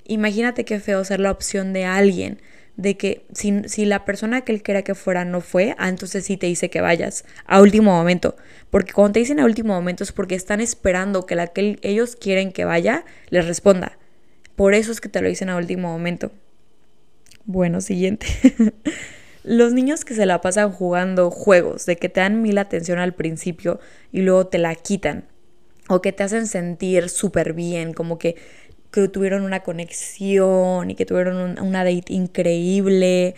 Imagínate 0.10 0.66
qué 0.66 0.80
feo 0.80 1.04
ser 1.06 1.20
la 1.20 1.32
opción 1.32 1.74
de 1.74 1.86
alguien. 1.86 2.42
de 2.76 2.96
que 2.96 3.26
si, 3.34 3.62
si 3.66 3.84
la 3.84 4.06
persona 4.06 4.42
que 4.42 4.54
él 4.54 4.64
quería 4.64 4.84
que 4.84 4.96
fuera 4.96 5.26
no 5.26 5.42
fue, 5.42 5.76
ah, 5.78 5.90
entonces 5.90 6.26
sí 6.26 6.38
te 6.38 6.48
dice 6.48 6.70
que 6.70 6.80
vayas 6.80 7.26
a 7.46 7.62
último 7.62 7.92
momento. 7.92 8.38
Porque 8.70 8.94
cuando 8.94 9.14
te 9.14 9.20
dicen 9.20 9.40
a 9.42 9.46
último 9.46 9.74
momento 9.74 10.06
es 10.06 10.14
porque 10.14 10.36
están 10.36 10.62
esperando 10.62 11.26
que 11.26 11.36
la 11.36 11.48
que 11.48 11.78
ellos 11.82 12.16
quieren 12.16 12.54
que 12.54 12.64
vaya 12.64 13.04
les 13.30 13.46
responda. 13.46 13.98
Por 14.56 14.74
eso 14.74 14.94
es 14.94 15.02
que 15.02 15.10
te 15.10 15.22
lo 15.22 15.28
dicen 15.28 15.50
a 15.50 15.58
último 15.58 15.90
momento. 15.90 16.32
Bueno, 17.46 17.82
siguiente. 17.82 18.28
Los 19.44 19.74
niños 19.74 20.06
que 20.06 20.14
se 20.14 20.26
la 20.26 20.40
pasan 20.40 20.72
jugando 20.72 21.32
juegos, 21.32 21.86
de 21.86 21.96
que 21.96 22.10
te 22.10 22.20
dan 22.20 22.42
mil 22.42 22.58
atención 22.58 23.00
al 23.00 23.14
principio 23.14 23.80
y 24.12 24.22
luego 24.22 24.48
te 24.48 24.58
la 24.58 24.76
quitan, 24.76 25.26
o 25.88 26.02
que 26.02 26.12
te 26.12 26.24
hacen 26.24 26.46
sentir 26.46 27.10
súper 27.10 27.54
bien, 27.54 27.94
como 27.94 28.20
que, 28.20 28.36
que, 28.92 29.08
tuvieron 29.08 29.44
una 29.44 29.62
conexión 29.62 30.92
y 30.92 30.96
que 30.96 31.06
tuvieron 31.06 31.60
una 31.60 31.84
date 31.84 32.14
increíble 32.14 33.36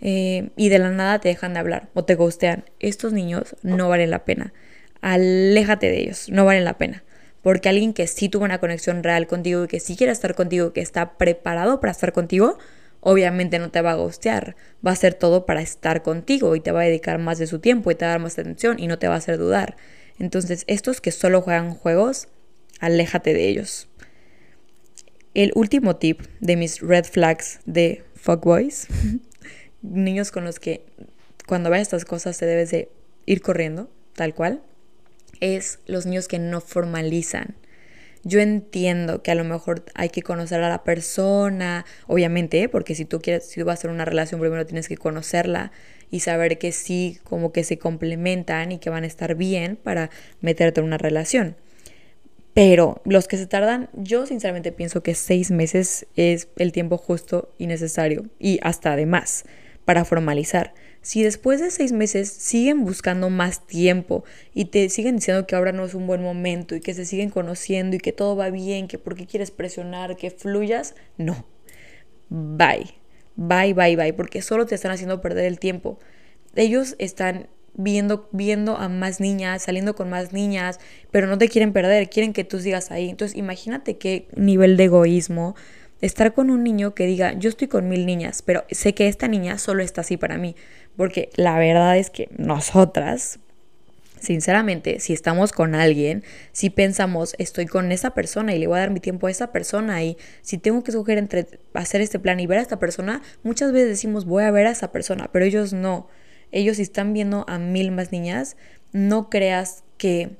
eh, 0.00 0.50
y 0.56 0.68
de 0.68 0.78
la 0.78 0.90
nada 0.90 1.18
te 1.20 1.28
dejan 1.28 1.54
de 1.54 1.60
hablar 1.60 1.88
o 1.94 2.04
te 2.04 2.14
gustean. 2.14 2.64
Estos 2.80 3.12
niños 3.12 3.56
no 3.62 3.88
valen 3.88 4.10
la 4.10 4.24
pena. 4.24 4.52
Aléjate 5.00 5.90
de 5.90 6.00
ellos, 6.00 6.28
no 6.30 6.44
valen 6.44 6.64
la 6.64 6.78
pena. 6.78 7.04
Porque 7.42 7.68
alguien 7.68 7.92
que 7.92 8.06
sí 8.06 8.28
tuvo 8.28 8.44
una 8.44 8.58
conexión 8.58 9.02
real 9.02 9.26
contigo 9.26 9.64
y 9.64 9.68
que 9.68 9.80
sí 9.80 9.96
quiere 9.96 10.12
estar 10.12 10.34
contigo, 10.34 10.72
que 10.72 10.80
está 10.80 11.16
preparado 11.16 11.80
para 11.80 11.92
estar 11.92 12.12
contigo, 12.12 12.58
obviamente 13.00 13.58
no 13.58 13.70
te 13.70 13.80
va 13.80 13.92
a 13.92 13.96
gustear, 13.96 14.56
va 14.84 14.90
a 14.90 14.94
hacer 14.94 15.14
todo 15.14 15.46
para 15.46 15.62
estar 15.62 16.02
contigo 16.02 16.56
y 16.56 16.60
te 16.60 16.72
va 16.72 16.82
a 16.82 16.84
dedicar 16.84 17.18
más 17.18 17.38
de 17.38 17.46
su 17.46 17.60
tiempo 17.60 17.90
y 17.90 17.94
te 17.94 18.04
va 18.04 18.10
a 18.10 18.14
dar 18.14 18.20
más 18.20 18.38
atención 18.38 18.78
y 18.78 18.88
no 18.88 18.98
te 18.98 19.08
va 19.08 19.14
a 19.14 19.18
hacer 19.18 19.38
dudar. 19.38 19.76
Entonces, 20.18 20.64
estos 20.66 21.00
que 21.00 21.12
solo 21.12 21.42
juegan 21.42 21.74
juegos, 21.74 22.28
aléjate 22.80 23.34
de 23.34 23.48
ellos. 23.48 23.87
El 25.38 25.52
último 25.54 25.94
tip 25.94 26.22
de 26.40 26.56
mis 26.56 26.80
red 26.80 27.04
flags 27.04 27.60
de 27.64 28.02
fuckboys, 28.16 28.88
niños 29.82 30.32
con 30.32 30.44
los 30.44 30.58
que 30.58 30.84
cuando 31.46 31.70
veas 31.70 31.82
estas 31.82 32.04
cosas 32.04 32.36
te 32.38 32.44
debes 32.44 32.72
de 32.72 32.88
ir 33.24 33.40
corriendo, 33.40 33.88
tal 34.14 34.34
cual, 34.34 34.64
es 35.38 35.78
los 35.86 36.06
niños 36.06 36.26
que 36.26 36.40
no 36.40 36.60
formalizan 36.60 37.54
yo 38.24 38.40
entiendo 38.40 39.22
que 39.22 39.30
a 39.30 39.34
lo 39.34 39.44
mejor 39.44 39.84
hay 39.94 40.08
que 40.10 40.22
conocer 40.22 40.62
a 40.62 40.68
la 40.68 40.82
persona, 40.84 41.86
obviamente, 42.06 42.62
¿eh? 42.62 42.68
porque 42.68 42.94
si 42.94 43.04
tú 43.04 43.20
quieres, 43.20 43.46
si 43.46 43.60
tú 43.60 43.66
vas 43.66 43.74
a 43.74 43.78
hacer 43.78 43.90
una 43.90 44.04
relación, 44.04 44.40
primero 44.40 44.66
tienes 44.66 44.88
que 44.88 44.96
conocerla 44.96 45.72
y 46.10 46.20
saber 46.20 46.58
que 46.58 46.72
sí, 46.72 47.18
como 47.24 47.52
que 47.52 47.64
se 47.64 47.78
complementan 47.78 48.72
y 48.72 48.78
que 48.78 48.90
van 48.90 49.04
a 49.04 49.06
estar 49.06 49.34
bien 49.34 49.76
para 49.76 50.10
meterte 50.40 50.80
en 50.80 50.86
una 50.86 50.98
relación. 50.98 51.56
Pero 52.58 53.00
los 53.04 53.28
que 53.28 53.36
se 53.36 53.46
tardan, 53.46 53.88
yo 53.92 54.26
sinceramente 54.26 54.72
pienso 54.72 55.00
que 55.00 55.14
seis 55.14 55.52
meses 55.52 56.08
es 56.16 56.48
el 56.56 56.72
tiempo 56.72 56.98
justo 56.98 57.54
y 57.56 57.68
necesario 57.68 58.24
y 58.40 58.58
hasta 58.64 58.96
de 58.96 59.06
más 59.06 59.44
para 59.84 60.04
formalizar. 60.04 60.74
Si 61.00 61.22
después 61.22 61.60
de 61.60 61.70
seis 61.70 61.92
meses 61.92 62.28
siguen 62.28 62.84
buscando 62.84 63.30
más 63.30 63.64
tiempo 63.64 64.24
y 64.54 64.64
te 64.64 64.88
siguen 64.88 65.18
diciendo 65.18 65.46
que 65.46 65.54
ahora 65.54 65.70
no 65.70 65.84
es 65.84 65.94
un 65.94 66.08
buen 66.08 66.20
momento 66.20 66.74
y 66.74 66.80
que 66.80 66.94
se 66.94 67.04
siguen 67.04 67.30
conociendo 67.30 67.94
y 67.94 68.00
que 68.00 68.10
todo 68.10 68.34
va 68.34 68.50
bien, 68.50 68.88
que 68.88 68.98
por 68.98 69.14
qué 69.14 69.24
quieres 69.24 69.52
presionar, 69.52 70.16
que 70.16 70.32
fluyas, 70.32 70.96
no. 71.16 71.46
Bye. 72.28 72.92
Bye, 73.36 73.72
bye, 73.72 73.94
bye, 73.94 74.12
porque 74.14 74.42
solo 74.42 74.66
te 74.66 74.74
están 74.74 74.90
haciendo 74.90 75.20
perder 75.20 75.44
el 75.44 75.60
tiempo. 75.60 76.00
Ellos 76.56 76.96
están 76.98 77.46
viendo, 77.78 78.28
viendo 78.32 78.76
a 78.76 78.90
más 78.90 79.20
niñas, 79.20 79.62
saliendo 79.62 79.94
con 79.94 80.10
más 80.10 80.32
niñas, 80.32 80.78
pero 81.10 81.26
no 81.28 81.38
te 81.38 81.48
quieren 81.48 81.72
perder, 81.72 82.10
quieren 82.10 82.34
que 82.34 82.44
tú 82.44 82.58
sigas 82.58 82.90
ahí. 82.90 83.08
Entonces 83.08 83.38
imagínate 83.38 83.96
qué 83.96 84.28
nivel 84.36 84.76
de 84.76 84.84
egoísmo 84.84 85.54
estar 86.00 86.34
con 86.34 86.50
un 86.50 86.62
niño 86.62 86.94
que 86.94 87.06
diga, 87.06 87.32
yo 87.38 87.48
estoy 87.48 87.68
con 87.68 87.88
mil 87.88 88.04
niñas, 88.04 88.42
pero 88.42 88.64
sé 88.70 88.94
que 88.94 89.08
esta 89.08 89.28
niña 89.28 89.58
solo 89.58 89.82
está 89.82 90.02
así 90.02 90.16
para 90.16 90.36
mí. 90.36 90.56
Porque 90.96 91.30
la 91.36 91.56
verdad 91.58 91.96
es 91.96 92.10
que 92.10 92.28
nosotras, 92.36 93.38
sinceramente, 94.20 94.98
si 94.98 95.12
estamos 95.12 95.52
con 95.52 95.76
alguien, 95.76 96.24
si 96.50 96.70
pensamos, 96.70 97.36
estoy 97.38 97.66
con 97.66 97.92
esa 97.92 98.10
persona 98.10 98.54
y 98.54 98.58
le 98.58 98.66
voy 98.66 98.78
a 98.78 98.80
dar 98.80 98.90
mi 98.90 98.98
tiempo 98.98 99.28
a 99.28 99.30
esa 99.30 99.52
persona 99.52 100.02
y 100.02 100.16
si 100.42 100.58
tengo 100.58 100.82
que 100.82 100.90
escoger 100.90 101.18
entre 101.18 101.46
hacer 101.74 102.00
este 102.00 102.18
plan 102.18 102.40
y 102.40 102.48
ver 102.48 102.58
a 102.58 102.62
esta 102.62 102.80
persona, 102.80 103.22
muchas 103.44 103.70
veces 103.70 103.88
decimos, 103.88 104.24
voy 104.24 104.42
a 104.42 104.50
ver 104.50 104.66
a 104.66 104.72
esa 104.72 104.90
persona, 104.90 105.30
pero 105.32 105.44
ellos 105.44 105.72
no. 105.72 106.08
Ellos 106.52 106.78
están 106.78 107.12
viendo 107.12 107.44
a 107.48 107.58
mil 107.58 107.90
más 107.90 108.12
niñas, 108.12 108.56
no 108.92 109.30
creas 109.30 109.84
que 109.96 110.30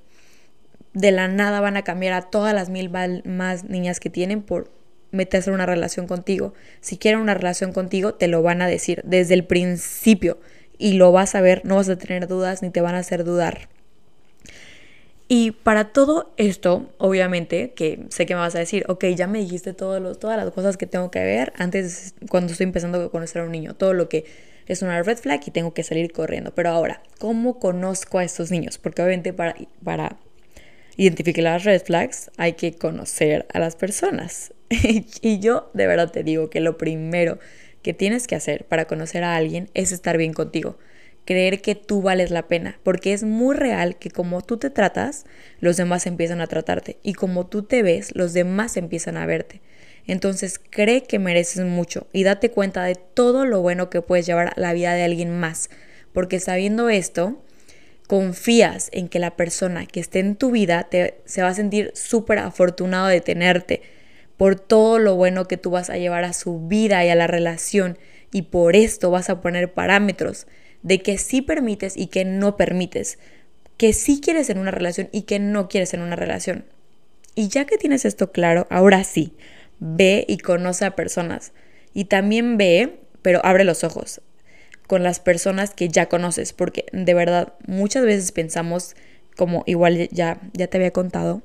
de 0.94 1.12
la 1.12 1.28
nada 1.28 1.60
van 1.60 1.76
a 1.76 1.82
cambiar 1.82 2.14
a 2.14 2.22
todas 2.22 2.54
las 2.54 2.70
mil 2.70 2.90
más 2.90 3.64
niñas 3.64 4.00
que 4.00 4.10
tienen 4.10 4.42
por 4.42 4.70
meterse 5.10 5.50
en 5.50 5.54
una 5.54 5.66
relación 5.66 6.06
contigo. 6.06 6.54
Si 6.80 6.98
quieren 6.98 7.20
una 7.20 7.34
relación 7.34 7.72
contigo, 7.72 8.14
te 8.14 8.28
lo 8.28 8.42
van 8.42 8.62
a 8.62 8.66
decir 8.66 9.02
desde 9.04 9.34
el 9.34 9.44
principio 9.44 10.38
y 10.78 10.94
lo 10.94 11.12
vas 11.12 11.34
a 11.34 11.40
ver, 11.40 11.64
no 11.64 11.76
vas 11.76 11.88
a 11.88 11.96
tener 11.96 12.26
dudas 12.28 12.62
ni 12.62 12.70
te 12.70 12.80
van 12.80 12.94
a 12.94 12.98
hacer 12.98 13.24
dudar. 13.24 13.68
Y 15.30 15.50
para 15.50 15.92
todo 15.92 16.32
esto, 16.38 16.90
obviamente, 16.96 17.72
que 17.74 18.06
sé 18.08 18.24
que 18.24 18.34
me 18.34 18.40
vas 18.40 18.54
a 18.54 18.60
decir, 18.60 18.84
ok, 18.88 19.04
ya 19.14 19.26
me 19.26 19.38
dijiste 19.38 19.74
todas 19.74 20.00
las 20.00 20.50
cosas 20.52 20.78
que 20.78 20.86
tengo 20.86 21.10
que 21.10 21.22
ver 21.22 21.52
antes, 21.56 22.14
cuando 22.30 22.50
estoy 22.50 22.64
empezando 22.64 23.02
a 23.02 23.10
conocer 23.10 23.42
a 23.42 23.44
un 23.44 23.52
niño, 23.52 23.74
todo 23.74 23.92
lo 23.92 24.08
que 24.08 24.24
es 24.68 24.82
una 24.82 25.02
red 25.02 25.18
flag 25.18 25.40
y 25.46 25.50
tengo 25.50 25.74
que 25.74 25.82
salir 25.82 26.12
corriendo. 26.12 26.54
Pero 26.54 26.68
ahora, 26.70 27.02
¿cómo 27.18 27.58
conozco 27.58 28.18
a 28.18 28.24
estos 28.24 28.50
niños? 28.50 28.78
Porque 28.78 29.02
obviamente 29.02 29.32
para, 29.32 29.56
para 29.82 30.18
identificar 30.96 31.44
las 31.44 31.64
red 31.64 31.82
flags 31.82 32.30
hay 32.36 32.52
que 32.52 32.74
conocer 32.74 33.46
a 33.52 33.58
las 33.58 33.76
personas. 33.76 34.52
y 34.70 35.38
yo 35.40 35.70
de 35.72 35.86
verdad 35.86 36.12
te 36.12 36.22
digo 36.22 36.50
que 36.50 36.60
lo 36.60 36.76
primero 36.76 37.38
que 37.82 37.94
tienes 37.94 38.26
que 38.26 38.34
hacer 38.34 38.66
para 38.66 38.84
conocer 38.84 39.24
a 39.24 39.36
alguien 39.36 39.70
es 39.72 39.92
estar 39.92 40.18
bien 40.18 40.34
contigo. 40.34 40.78
Creer 41.24 41.60
que 41.60 41.74
tú 41.74 42.00
vales 42.02 42.30
la 42.30 42.48
pena, 42.48 42.78
porque 42.82 43.12
es 43.12 43.22
muy 43.22 43.54
real 43.54 43.96
que 43.96 44.10
como 44.10 44.42
tú 44.42 44.56
te 44.56 44.70
tratas, 44.70 45.24
los 45.60 45.76
demás 45.76 46.06
empiezan 46.06 46.40
a 46.40 46.46
tratarte 46.46 46.98
y 47.02 47.14
como 47.14 47.46
tú 47.46 47.62
te 47.62 47.82
ves, 47.82 48.14
los 48.14 48.32
demás 48.32 48.76
empiezan 48.76 49.16
a 49.16 49.26
verte. 49.26 49.60
Entonces 50.08 50.58
cree 50.58 51.04
que 51.04 51.20
mereces 51.20 51.64
mucho 51.64 52.08
y 52.12 52.24
date 52.24 52.50
cuenta 52.50 52.82
de 52.82 52.96
todo 52.96 53.44
lo 53.44 53.60
bueno 53.60 53.90
que 53.90 54.02
puedes 54.02 54.26
llevar 54.26 54.48
a 54.48 54.60
la 54.60 54.72
vida 54.72 54.94
de 54.94 55.04
alguien 55.04 55.38
más, 55.38 55.70
porque 56.12 56.40
sabiendo 56.40 56.88
esto, 56.88 57.40
confías 58.08 58.88
en 58.92 59.08
que 59.08 59.18
la 59.18 59.36
persona 59.36 59.86
que 59.86 60.00
esté 60.00 60.20
en 60.20 60.34
tu 60.34 60.50
vida 60.50 60.84
te, 60.84 61.20
se 61.26 61.42
va 61.42 61.48
a 61.48 61.54
sentir 61.54 61.92
súper 61.94 62.38
afortunado 62.38 63.06
de 63.06 63.20
tenerte 63.20 63.82
por 64.38 64.58
todo 64.58 64.98
lo 64.98 65.14
bueno 65.14 65.46
que 65.46 65.58
tú 65.58 65.70
vas 65.70 65.90
a 65.90 65.98
llevar 65.98 66.24
a 66.24 66.32
su 66.32 66.66
vida 66.66 67.04
y 67.04 67.10
a 67.10 67.14
la 67.14 67.26
relación. 67.26 67.98
Y 68.32 68.42
por 68.42 68.76
esto 68.76 69.10
vas 69.10 69.28
a 69.28 69.42
poner 69.42 69.74
parámetros 69.74 70.46
de 70.82 71.02
que 71.02 71.18
sí 71.18 71.42
permites 71.42 71.96
y 71.96 72.06
que 72.06 72.24
no 72.24 72.56
permites, 72.56 73.18
que 73.76 73.92
sí 73.92 74.20
quieres 74.22 74.48
en 74.48 74.58
una 74.58 74.70
relación 74.70 75.10
y 75.12 75.22
que 75.22 75.38
no 75.38 75.68
quieres 75.68 75.92
en 75.92 76.00
una 76.00 76.16
relación. 76.16 76.64
Y 77.34 77.48
ya 77.48 77.66
que 77.66 77.76
tienes 77.76 78.04
esto 78.04 78.32
claro, 78.32 78.66
ahora 78.70 79.04
sí, 79.04 79.34
ve 79.80 80.24
y 80.28 80.38
conoce 80.38 80.84
a 80.84 80.96
personas 80.96 81.52
y 81.94 82.06
también 82.06 82.56
ve, 82.56 83.00
pero 83.22 83.44
abre 83.44 83.64
los 83.64 83.84
ojos 83.84 84.20
con 84.88 85.02
las 85.02 85.20
personas 85.20 85.74
que 85.74 85.88
ya 85.88 86.06
conoces, 86.06 86.54
porque 86.54 86.86
de 86.92 87.12
verdad 87.12 87.52
muchas 87.66 88.04
veces 88.04 88.32
pensamos, 88.32 88.96
como 89.36 89.62
igual 89.66 90.08
ya, 90.10 90.40
ya 90.54 90.66
te 90.66 90.78
había 90.78 90.92
contado, 90.92 91.42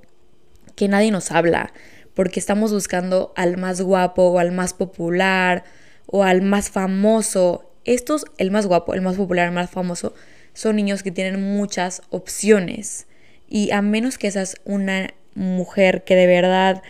que 0.76 0.88
nadie 0.88 1.12
nos 1.12 1.30
habla, 1.30 1.74
porque 2.14 2.40
estamos 2.40 2.72
buscando 2.72 3.34
al 3.36 3.58
más 3.58 3.82
guapo 3.82 4.24
o 4.24 4.40
al 4.40 4.54
más 4.54 4.74
popular 4.74 5.66
o 6.06 6.24
al 6.24 6.42
más 6.42 6.70
famoso. 6.70 7.70
Estos, 7.84 8.26
el 8.38 8.50
más 8.50 8.66
guapo, 8.66 8.94
el 8.94 9.02
más 9.02 9.18
popular, 9.18 9.48
el 9.48 9.54
más 9.54 9.70
famoso, 9.70 10.14
son 10.54 10.78
niños 10.78 11.04
que 11.04 11.12
tienen 11.12 11.42
muchas 11.42 12.02
opciones. 12.12 13.08
Y 13.50 13.72
a 13.72 13.82
menos 13.82 14.18
que 14.18 14.32
seas 14.32 14.56
una 14.64 15.14
mujer 15.36 16.04
que 16.06 16.16
de 16.16 16.28
verdad, 16.28 16.82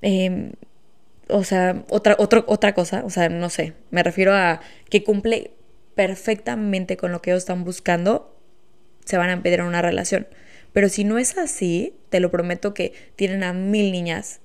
em, 0.00 0.52
o 1.28 1.44
sea, 1.44 1.84
otra, 1.88 2.16
otra 2.18 2.74
cosa, 2.74 3.04
o 3.04 3.10
sea, 3.10 3.28
no 3.28 3.50
sé, 3.50 3.74
me 3.90 4.02
refiero 4.02 4.34
a 4.34 4.60
que 4.90 5.04
cumple 5.04 5.52
perfectamente 5.94 6.96
con 6.96 7.12
lo 7.12 7.20
que 7.20 7.30
ellos 7.30 7.42
están 7.42 7.64
buscando, 7.64 8.34
se 9.04 9.16
van 9.16 9.30
a 9.30 9.42
pedir 9.42 9.62
una 9.62 9.82
relación. 9.82 10.26
Pero 10.72 10.88
si 10.88 11.04
no 11.04 11.18
es 11.18 11.38
así, 11.38 11.94
te 12.10 12.20
lo 12.20 12.30
prometo 12.30 12.74
que 12.74 12.92
tienen 13.16 13.42
a 13.42 13.52
mil 13.52 13.90
niñas 13.90 14.40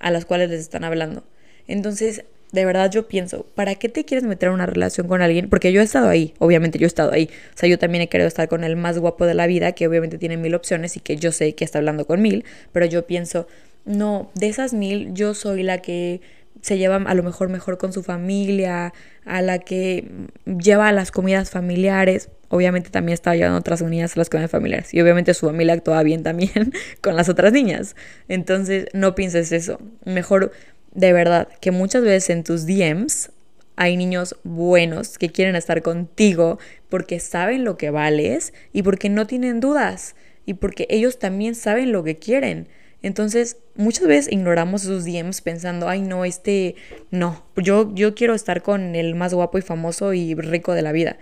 a 0.00 0.10
las 0.10 0.24
cuales 0.24 0.50
les 0.50 0.60
están 0.60 0.84
hablando. 0.84 1.24
Entonces, 1.68 2.24
de 2.52 2.64
verdad 2.64 2.90
yo 2.90 3.08
pienso, 3.08 3.44
¿para 3.54 3.74
qué 3.74 3.88
te 3.88 4.04
quieres 4.04 4.24
meter 4.24 4.48
en 4.48 4.54
una 4.54 4.66
relación 4.66 5.08
con 5.08 5.20
alguien? 5.20 5.48
Porque 5.48 5.72
yo 5.72 5.80
he 5.80 5.84
estado 5.84 6.08
ahí, 6.08 6.34
obviamente 6.38 6.78
yo 6.78 6.86
he 6.86 6.88
estado 6.88 7.12
ahí. 7.12 7.28
O 7.54 7.58
sea, 7.58 7.68
yo 7.68 7.78
también 7.78 8.02
he 8.02 8.08
querido 8.08 8.28
estar 8.28 8.48
con 8.48 8.64
el 8.64 8.76
más 8.76 8.98
guapo 8.98 9.26
de 9.26 9.34
la 9.34 9.46
vida, 9.46 9.72
que 9.72 9.86
obviamente 9.86 10.18
tiene 10.18 10.36
mil 10.36 10.54
opciones 10.54 10.96
y 10.96 11.00
que 11.00 11.16
yo 11.16 11.32
sé 11.32 11.54
que 11.54 11.64
está 11.64 11.78
hablando 11.78 12.06
con 12.06 12.22
mil, 12.22 12.44
pero 12.72 12.86
yo 12.86 13.06
pienso, 13.06 13.46
no, 13.86 14.30
de 14.34 14.48
esas 14.48 14.74
mil 14.74 15.14
yo 15.14 15.32
soy 15.32 15.62
la 15.62 15.78
que 15.78 16.20
se 16.60 16.78
lleva 16.78 16.96
a 16.96 17.14
lo 17.14 17.22
mejor 17.22 17.48
mejor 17.48 17.78
con 17.78 17.92
su 17.92 18.02
familia, 18.02 18.92
a 19.24 19.42
la 19.42 19.60
que 19.60 20.10
lleva 20.44 20.90
las 20.92 21.12
comidas 21.12 21.50
familiares. 21.50 22.28
Obviamente 22.48 22.90
también 22.90 23.14
estaba 23.14 23.36
llevando 23.36 23.58
otras 23.58 23.82
niñas 23.82 24.16
a 24.16 24.20
las 24.20 24.28
comidas 24.28 24.50
familiares. 24.50 24.92
Y 24.92 25.00
obviamente 25.00 25.32
su 25.34 25.46
familia 25.46 25.74
actuaba 25.74 26.02
bien 26.02 26.22
también 26.22 26.72
con 27.00 27.14
las 27.14 27.28
otras 27.28 27.52
niñas. 27.52 27.94
Entonces 28.28 28.86
no 28.92 29.14
pienses 29.14 29.52
eso. 29.52 29.78
Mejor 30.04 30.52
de 30.92 31.12
verdad 31.12 31.48
que 31.60 31.70
muchas 31.70 32.02
veces 32.02 32.30
en 32.30 32.42
tus 32.42 32.66
DMs 32.66 33.30
hay 33.76 33.96
niños 33.96 34.36
buenos 34.42 35.18
que 35.18 35.28
quieren 35.30 35.54
estar 35.54 35.82
contigo 35.82 36.58
porque 36.88 37.20
saben 37.20 37.62
lo 37.62 37.76
que 37.76 37.90
vales 37.90 38.54
y 38.72 38.82
porque 38.82 39.10
no 39.10 39.26
tienen 39.26 39.60
dudas 39.60 40.16
y 40.46 40.54
porque 40.54 40.86
ellos 40.88 41.18
también 41.18 41.54
saben 41.54 41.92
lo 41.92 42.02
que 42.02 42.16
quieren. 42.16 42.68
Entonces, 43.06 43.58
muchas 43.76 44.08
veces 44.08 44.32
ignoramos 44.32 44.82
esos 44.82 45.04
DMs 45.04 45.40
pensando, 45.40 45.88
ay, 45.88 46.00
no, 46.00 46.24
este, 46.24 46.74
no, 47.12 47.46
yo, 47.54 47.94
yo 47.94 48.16
quiero 48.16 48.34
estar 48.34 48.62
con 48.62 48.96
el 48.96 49.14
más 49.14 49.32
guapo 49.32 49.58
y 49.58 49.62
famoso 49.62 50.12
y 50.12 50.34
rico 50.34 50.72
de 50.74 50.82
la 50.82 50.90
vida. 50.90 51.16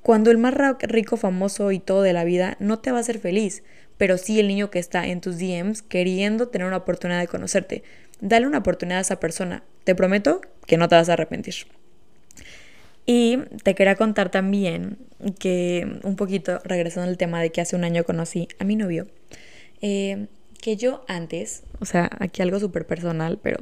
Cuando 0.00 0.30
el 0.30 0.38
más 0.38 0.54
rico, 0.80 1.16
famoso 1.16 1.72
y 1.72 1.80
todo 1.80 2.02
de 2.02 2.12
la 2.12 2.22
vida 2.22 2.56
no 2.60 2.78
te 2.78 2.92
va 2.92 2.98
a 2.98 3.00
hacer 3.00 3.18
feliz, 3.18 3.64
pero 3.98 4.16
sí 4.16 4.38
el 4.38 4.46
niño 4.46 4.70
que 4.70 4.78
está 4.78 5.08
en 5.08 5.20
tus 5.20 5.40
DMs 5.40 5.82
queriendo 5.82 6.46
tener 6.46 6.68
una 6.68 6.76
oportunidad 6.76 7.18
de 7.18 7.26
conocerte. 7.26 7.82
Dale 8.20 8.46
una 8.46 8.58
oportunidad 8.58 8.98
a 8.98 9.02
esa 9.02 9.18
persona. 9.18 9.64
Te 9.82 9.96
prometo 9.96 10.40
que 10.68 10.76
no 10.76 10.88
te 10.88 10.94
vas 10.94 11.08
a 11.08 11.14
arrepentir. 11.14 11.66
Y 13.06 13.38
te 13.64 13.74
quería 13.74 13.96
contar 13.96 14.30
también 14.30 14.98
que, 15.40 15.98
un 16.04 16.14
poquito 16.14 16.60
regresando 16.62 17.10
al 17.10 17.16
tema 17.16 17.42
de 17.42 17.50
que 17.50 17.60
hace 17.60 17.74
un 17.74 17.82
año 17.82 18.04
conocí 18.04 18.46
a 18.60 18.64
mi 18.64 18.76
novio, 18.76 19.08
eh, 19.80 20.28
que 20.62 20.76
yo 20.76 21.04
antes, 21.08 21.64
o 21.80 21.84
sea, 21.84 22.08
aquí 22.20 22.40
algo 22.40 22.60
súper 22.60 22.86
personal, 22.86 23.38
pero 23.42 23.58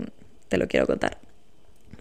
te 0.48 0.58
lo 0.58 0.68
quiero 0.68 0.86
contar, 0.86 1.18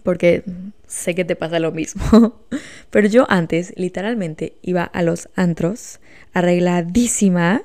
porque 0.02 0.44
sé 0.86 1.14
que 1.14 1.24
te 1.24 1.36
pasa 1.36 1.58
lo 1.58 1.72
mismo, 1.72 2.44
pero 2.90 3.08
yo 3.08 3.26
antes 3.30 3.72
literalmente 3.76 4.52
iba 4.60 4.84
a 4.84 5.02
los 5.02 5.30
antros 5.34 6.00
arregladísima, 6.34 7.62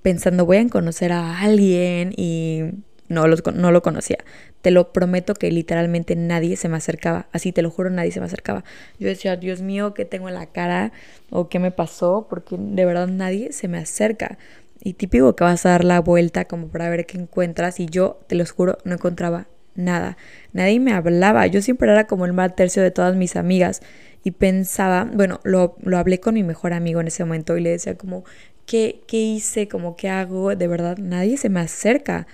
pensando 0.00 0.46
voy 0.46 0.58
a 0.58 0.68
conocer 0.68 1.10
a 1.10 1.40
alguien 1.40 2.14
y 2.16 2.62
no, 3.08 3.26
no 3.26 3.72
lo 3.72 3.82
conocía. 3.82 4.18
Te 4.62 4.70
lo 4.70 4.92
prometo 4.92 5.34
que 5.34 5.50
literalmente 5.50 6.16
nadie 6.16 6.56
se 6.56 6.68
me 6.68 6.76
acercaba. 6.76 7.26
Así 7.32 7.52
te 7.52 7.62
lo 7.62 7.70
juro, 7.70 7.90
nadie 7.90 8.10
se 8.10 8.20
me 8.20 8.26
acercaba. 8.26 8.64
Yo 8.98 9.08
decía, 9.08 9.36
Dios 9.36 9.62
mío, 9.62 9.94
¿qué 9.94 10.04
tengo 10.04 10.28
en 10.28 10.34
la 10.34 10.46
cara? 10.46 10.92
¿O 11.30 11.48
qué 11.48 11.58
me 11.58 11.70
pasó? 11.70 12.26
Porque 12.28 12.56
de 12.58 12.84
verdad 12.84 13.06
nadie 13.06 13.52
se 13.52 13.68
me 13.68 13.78
acerca. 13.78 14.38
Y 14.86 14.92
típico 14.92 15.34
que 15.34 15.42
vas 15.42 15.66
a 15.66 15.70
dar 15.70 15.82
la 15.82 15.98
vuelta 15.98 16.44
como 16.44 16.68
para 16.68 16.88
ver 16.88 17.06
qué 17.06 17.18
encuentras. 17.18 17.80
Y 17.80 17.86
yo, 17.86 18.20
te 18.28 18.36
lo 18.36 18.46
juro, 18.46 18.78
no 18.84 18.94
encontraba 18.94 19.48
nada. 19.74 20.16
Nadie 20.52 20.78
me 20.78 20.92
hablaba. 20.92 21.44
Yo 21.48 21.60
siempre 21.60 21.90
era 21.90 22.06
como 22.06 22.24
el 22.24 22.32
mal 22.32 22.54
tercio 22.54 22.84
de 22.84 22.92
todas 22.92 23.16
mis 23.16 23.34
amigas. 23.34 23.80
Y 24.22 24.30
pensaba, 24.30 25.10
bueno, 25.12 25.40
lo, 25.42 25.74
lo 25.82 25.98
hablé 25.98 26.20
con 26.20 26.34
mi 26.34 26.44
mejor 26.44 26.72
amigo 26.72 27.00
en 27.00 27.08
ese 27.08 27.24
momento 27.24 27.56
y 27.56 27.62
le 27.62 27.70
decía 27.70 27.98
como, 27.98 28.22
¿qué, 28.64 29.00
qué 29.08 29.16
hice? 29.16 29.66
Como, 29.66 29.96
¿qué 29.96 30.08
hago? 30.08 30.54
De 30.54 30.68
verdad, 30.68 30.98
nadie 30.98 31.36
se 31.36 31.48
me 31.48 31.58
acerca. 31.58 32.28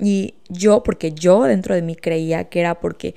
Y 0.00 0.34
yo, 0.48 0.82
porque 0.82 1.12
yo 1.12 1.44
dentro 1.44 1.76
de 1.76 1.82
mí 1.82 1.94
creía 1.94 2.48
que 2.48 2.58
era 2.58 2.80
porque, 2.80 3.14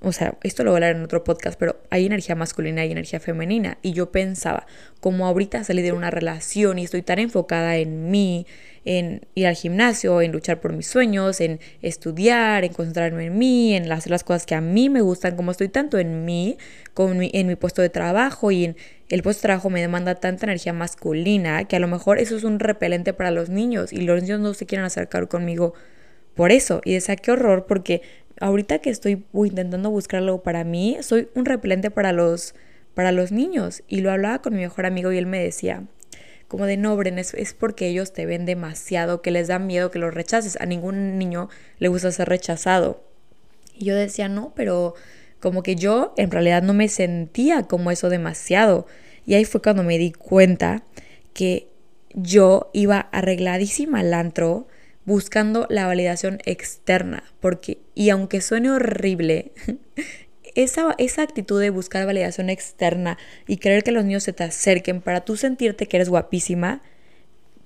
o 0.00 0.12
sea, 0.12 0.38
esto 0.42 0.64
lo 0.64 0.70
voy 0.70 0.76
a 0.76 0.78
hablar 0.78 0.96
en 0.96 1.02
otro 1.02 1.24
podcast, 1.24 1.58
pero 1.58 1.80
hay 1.90 2.06
energía 2.06 2.34
masculina 2.34 2.84
y 2.84 2.92
energía 2.92 3.20
femenina. 3.20 3.78
Y 3.82 3.92
yo 3.92 4.10
pensaba, 4.10 4.66
como 5.00 5.26
ahorita 5.26 5.62
salí 5.64 5.82
de 5.82 5.92
una 5.92 6.10
relación 6.10 6.78
y 6.78 6.84
estoy 6.84 7.02
tan 7.02 7.18
enfocada 7.18 7.76
en 7.76 8.10
mí, 8.10 8.46
en 8.86 9.26
ir 9.34 9.46
al 9.46 9.54
gimnasio, 9.54 10.22
en 10.22 10.32
luchar 10.32 10.60
por 10.60 10.72
mis 10.72 10.86
sueños, 10.86 11.40
en 11.40 11.60
estudiar, 11.82 12.64
en 12.64 12.72
concentrarme 12.72 13.26
en 13.26 13.38
mí, 13.38 13.74
en 13.74 13.90
hacer 13.92 14.10
las 14.10 14.24
cosas 14.24 14.46
que 14.46 14.54
a 14.54 14.62
mí 14.62 14.88
me 14.88 15.02
gustan, 15.02 15.36
como 15.36 15.50
estoy 15.50 15.68
tanto 15.68 15.98
en 15.98 16.24
mí, 16.24 16.56
como 16.94 17.12
en 17.20 17.46
mi 17.46 17.56
puesto 17.56 17.82
de 17.82 17.90
trabajo 17.90 18.50
y 18.50 18.64
en 18.64 18.76
el 19.10 19.22
puesto 19.22 19.40
de 19.40 19.48
trabajo 19.48 19.70
me 19.70 19.80
demanda 19.80 20.14
tanta 20.14 20.46
energía 20.46 20.72
masculina 20.72 21.64
que 21.64 21.76
a 21.76 21.80
lo 21.80 21.88
mejor 21.88 22.18
eso 22.18 22.36
es 22.36 22.44
un 22.44 22.58
repelente 22.58 23.12
para 23.12 23.30
los 23.30 23.50
niños 23.50 23.92
y 23.92 24.00
los 24.02 24.22
niños 24.22 24.40
no 24.40 24.54
se 24.54 24.66
quieren 24.66 24.84
acercar 24.86 25.28
conmigo 25.28 25.74
por 26.34 26.52
eso. 26.52 26.80
Y 26.84 26.94
decía, 26.94 27.16
qué 27.16 27.32
horror, 27.32 27.66
porque 27.66 28.02
ahorita 28.40 28.78
que 28.80 28.90
estoy 28.90 29.24
intentando 29.32 29.90
buscar 29.90 30.22
algo 30.22 30.42
para 30.42 30.64
mí, 30.64 30.96
soy 31.00 31.28
un 31.34 31.44
repelente 31.44 31.90
para 31.90 32.12
los, 32.12 32.54
para 32.94 33.12
los 33.12 33.30
niños. 33.30 33.82
Y 33.86 34.00
lo 34.00 34.10
hablaba 34.10 34.42
con 34.42 34.54
mi 34.54 34.62
mejor 34.62 34.86
amigo 34.86 35.12
y 35.12 35.18
él 35.18 35.26
me 35.26 35.42
decía, 35.42 35.84
como 36.48 36.66
de 36.66 36.76
no, 36.76 36.96
Bren, 36.96 37.18
es, 37.18 37.34
es, 37.34 37.54
porque 37.54 37.86
ellos 37.86 38.12
te 38.12 38.26
ven 38.26 38.46
demasiado, 38.46 39.22
que 39.22 39.30
les 39.30 39.48
da 39.48 39.58
miedo 39.58 39.90
que 39.90 40.00
los 40.00 40.12
rechaces. 40.12 40.58
A 40.60 40.66
ningún 40.66 41.18
niño 41.18 41.48
le 41.78 41.88
gusta 41.88 42.10
ser 42.10 42.28
rechazado. 42.28 43.04
Y 43.74 43.84
yo 43.84 43.94
decía, 43.94 44.28
no, 44.28 44.52
pero 44.56 44.94
como 45.38 45.62
que 45.62 45.76
yo 45.76 46.12
en 46.16 46.30
realidad 46.30 46.62
no 46.62 46.74
me 46.74 46.88
sentía 46.88 47.64
como 47.64 47.90
eso 47.90 48.08
demasiado. 48.08 48.86
Y 49.26 49.34
ahí 49.34 49.44
fue 49.44 49.62
cuando 49.62 49.82
me 49.82 49.98
di 49.98 50.12
cuenta 50.12 50.82
que 51.34 51.68
yo 52.14 52.70
iba 52.72 52.98
arregladísima 53.12 54.00
al 54.00 54.12
antro, 54.14 54.66
buscando 55.04 55.66
la 55.70 55.86
validación 55.86 56.38
externa, 56.44 57.24
porque, 57.40 57.78
y 57.94 58.10
aunque 58.10 58.40
suene 58.40 58.70
horrible, 58.70 59.52
esa, 60.54 60.94
esa 60.98 61.22
actitud 61.22 61.60
de 61.60 61.70
buscar 61.70 62.06
validación 62.06 62.50
externa 62.50 63.18
y 63.46 63.56
querer 63.58 63.82
que 63.82 63.92
los 63.92 64.04
niños 64.04 64.24
se 64.24 64.32
te 64.32 64.44
acerquen 64.44 65.00
para 65.00 65.22
tú 65.22 65.36
sentirte 65.36 65.86
que 65.86 65.96
eres 65.96 66.08
guapísima, 66.08 66.82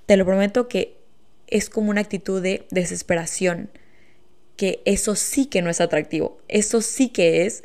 te 0.07 0.17
lo 0.17 0.25
prometo 0.25 0.69
que 0.69 0.99
es 1.47 1.71
como 1.71 1.91
una 1.91 2.01
actitud 2.01 2.43
de 2.43 2.67
desesperación, 2.71 3.71
que 4.57 4.83
eso 4.85 5.15
sí 5.15 5.47
que 5.47 5.63
no 5.63 5.71
es 5.71 5.81
atractivo, 5.81 6.39
eso 6.49 6.81
sí 6.81 7.09
que 7.09 7.47
es 7.47 7.65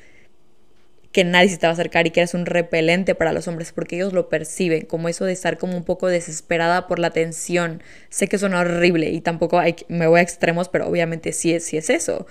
que 1.12 1.24
nadie 1.24 1.50
se 1.50 1.58
te 1.58 1.66
va 1.66 1.72
a 1.72 1.74
acercar 1.74 2.06
y 2.06 2.12
que 2.12 2.20
eres 2.20 2.34
un 2.34 2.46
repelente 2.46 3.16
para 3.16 3.34
los 3.34 3.48
hombres 3.48 3.72
porque 3.72 3.96
ellos 3.96 4.14
lo 4.14 4.30
perciben 4.30 4.86
como 4.86 5.10
eso 5.10 5.26
de 5.26 5.34
estar 5.34 5.58
como 5.58 5.76
un 5.76 5.84
poco 5.84 6.08
desesperada 6.08 6.88
por 6.88 7.00
la 7.00 7.08
atención. 7.08 7.82
Sé 8.10 8.28
que 8.28 8.38
suena 8.38 8.60
horrible 8.60 9.10
y 9.10 9.22
tampoco 9.22 9.60
hay, 9.60 9.76
me 9.88 10.08
voy 10.08 10.20
a 10.20 10.24
extremos, 10.24 10.70
pero 10.70 10.88
obviamente 10.88 11.34
sí 11.34 11.54
es, 11.54 11.66
sí 11.66 11.78
es 11.78 11.90
eso. 11.90 12.28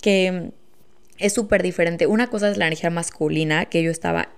Que 0.00 0.52
es 1.18 1.32
súper 1.32 1.62
diferente. 1.62 2.06
Una 2.06 2.28
cosa 2.28 2.50
es 2.50 2.56
la 2.56 2.66
energía 2.66 2.90
masculina 2.90 3.66
que 3.66 3.82
yo 3.82 3.90
estaba 3.90 4.30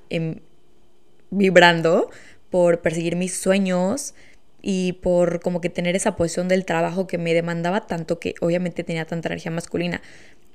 vibrando 1.31 2.11
por 2.49 2.81
perseguir 2.81 3.17
mis 3.17 3.37
sueños 3.37 4.15
y 4.63 4.95
por 4.95 5.41
como 5.41 5.61
que 5.61 5.71
tener 5.71 5.97
esa 5.97 6.17
posición 6.17 6.49
del 6.49 6.65
trabajo 6.65 7.07
que 7.07 7.19
me 7.19 7.35
demandaba 7.35 7.87
tanto 7.87 8.19
que 8.19 8.35
obviamente 8.41 8.85
tenía 8.85 9.07
tanta 9.07 9.29
energía 9.29 9.51
masculina 9.51 10.03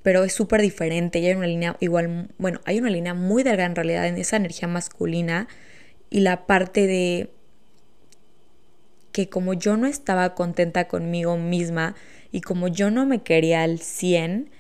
pero 0.06 0.24
es 0.24 0.34
súper 0.34 0.62
diferente. 0.62 1.18
Y 1.18 1.26
hay 1.26 1.34
una 1.34 1.48
línea 1.48 1.78
igual, 1.80 2.30
bueno, 2.38 2.62
hay 2.66 2.78
una 2.78 2.92
línea 2.92 3.16
muy 3.16 3.42
delgada 3.42 3.66
en 3.66 3.76
realidad 3.76 4.08
en 4.08 4.20
esa 4.20 4.36
energía 4.36 4.68
masculina 4.68 5.48
y 6.12 6.20
la 6.20 6.46
parte 6.46 6.86
de 6.86 7.32
que 9.12 9.30
como 9.30 9.56
yo 9.56 9.78
no 9.78 9.88
estaba 9.88 10.36
contenta 10.36 10.88
conmigo 10.88 11.38
misma 11.38 11.96
y 12.32 12.42
como 12.42 12.68
yo 12.68 12.92
no 12.92 13.08
me 13.08 13.24
quería 13.24 13.64
al 13.64 13.80
100, 13.80 14.52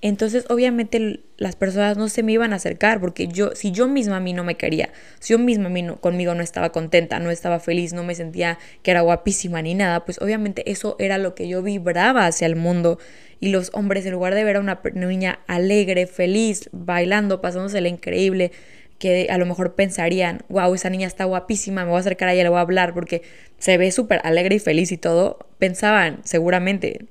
entonces 0.00 0.44
obviamente 0.48 1.20
las 1.38 1.56
personas 1.56 1.96
no 1.96 2.08
se 2.08 2.22
me 2.22 2.32
iban 2.32 2.52
a 2.52 2.56
acercar 2.56 3.00
porque 3.00 3.26
yo, 3.26 3.54
si 3.54 3.72
yo 3.72 3.88
misma 3.88 4.16
a 4.16 4.20
mí 4.20 4.32
no 4.32 4.44
me 4.44 4.56
quería, 4.56 4.90
si 5.18 5.32
yo 5.32 5.38
misma 5.38 5.66
a 5.66 5.70
mí 5.70 5.84
conmigo 6.00 6.34
no 6.34 6.42
estaba 6.42 6.70
contenta, 6.70 7.18
no 7.18 7.30
estaba 7.30 7.58
feliz, 7.58 7.92
no 7.92 8.04
me 8.04 8.14
sentía 8.14 8.58
que 8.82 8.92
era 8.92 9.00
guapísima 9.00 9.60
ni 9.60 9.74
nada, 9.74 10.04
pues 10.04 10.20
obviamente 10.20 10.70
eso 10.70 10.94
era 10.98 11.18
lo 11.18 11.34
que 11.34 11.48
yo 11.48 11.62
vibraba 11.62 12.26
hacia 12.26 12.46
el 12.46 12.56
mundo. 12.56 12.98
Y 13.40 13.50
los 13.50 13.70
hombres 13.72 14.04
en 14.04 14.12
lugar 14.12 14.34
de 14.34 14.42
ver 14.42 14.56
a 14.56 14.60
una 14.60 14.80
niña 14.94 15.38
alegre, 15.46 16.08
feliz, 16.08 16.68
bailando, 16.72 17.40
pasándosela 17.40 17.86
increíble, 17.86 18.50
que 18.98 19.28
a 19.30 19.38
lo 19.38 19.46
mejor 19.46 19.74
pensarían, 19.74 20.42
wow, 20.48 20.74
esa 20.74 20.90
niña 20.90 21.06
está 21.06 21.24
guapísima, 21.24 21.84
me 21.84 21.90
voy 21.90 21.98
a 21.98 22.00
acercar 22.00 22.28
a 22.28 22.34
ella, 22.34 22.42
le 22.42 22.48
voy 22.48 22.58
a 22.58 22.62
hablar 22.62 22.94
porque 22.94 23.22
se 23.58 23.78
ve 23.78 23.92
súper 23.92 24.20
alegre 24.24 24.56
y 24.56 24.58
feliz 24.58 24.90
y 24.90 24.96
todo, 24.96 25.38
pensaban, 25.58 26.20
seguramente, 26.24 27.06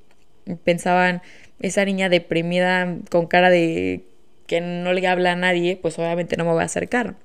pensaban, 0.64 1.22
esa 1.60 1.84
niña 1.84 2.08
deprimida 2.08 2.96
con 3.10 3.26
cara 3.26 3.50
de 3.50 4.04
que 4.46 4.60
no 4.60 4.92
le 4.92 5.06
habla 5.06 5.32
a 5.32 5.36
nadie, 5.36 5.76
pues 5.76 5.98
obviamente 5.98 6.36
no 6.36 6.44
me 6.44 6.52
voy 6.52 6.62
a 6.62 6.66
acercar. 6.66 7.16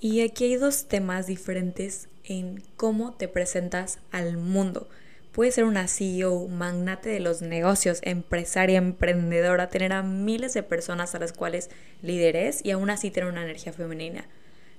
Y 0.00 0.22
aquí 0.22 0.44
hay 0.44 0.56
dos 0.56 0.86
temas 0.86 1.26
diferentes 1.26 2.08
en 2.24 2.62
cómo 2.76 3.12
te 3.14 3.28
presentas 3.28 3.98
al 4.12 4.36
mundo. 4.36 4.88
Puedes 5.32 5.54
ser 5.54 5.64
una 5.64 5.88
CEO, 5.88 6.48
magnate 6.48 7.08
de 7.08 7.20
los 7.20 7.42
negocios, 7.42 8.00
empresaria, 8.02 8.78
emprendedora, 8.78 9.68
tener 9.68 9.92
a 9.92 10.02
miles 10.02 10.54
de 10.54 10.62
personas 10.62 11.14
a 11.14 11.18
las 11.18 11.32
cuales 11.32 11.70
lideres 12.02 12.60
y 12.64 12.70
aún 12.70 12.90
así 12.90 13.10
tener 13.10 13.28
una 13.28 13.42
energía 13.42 13.72
femenina, 13.72 14.26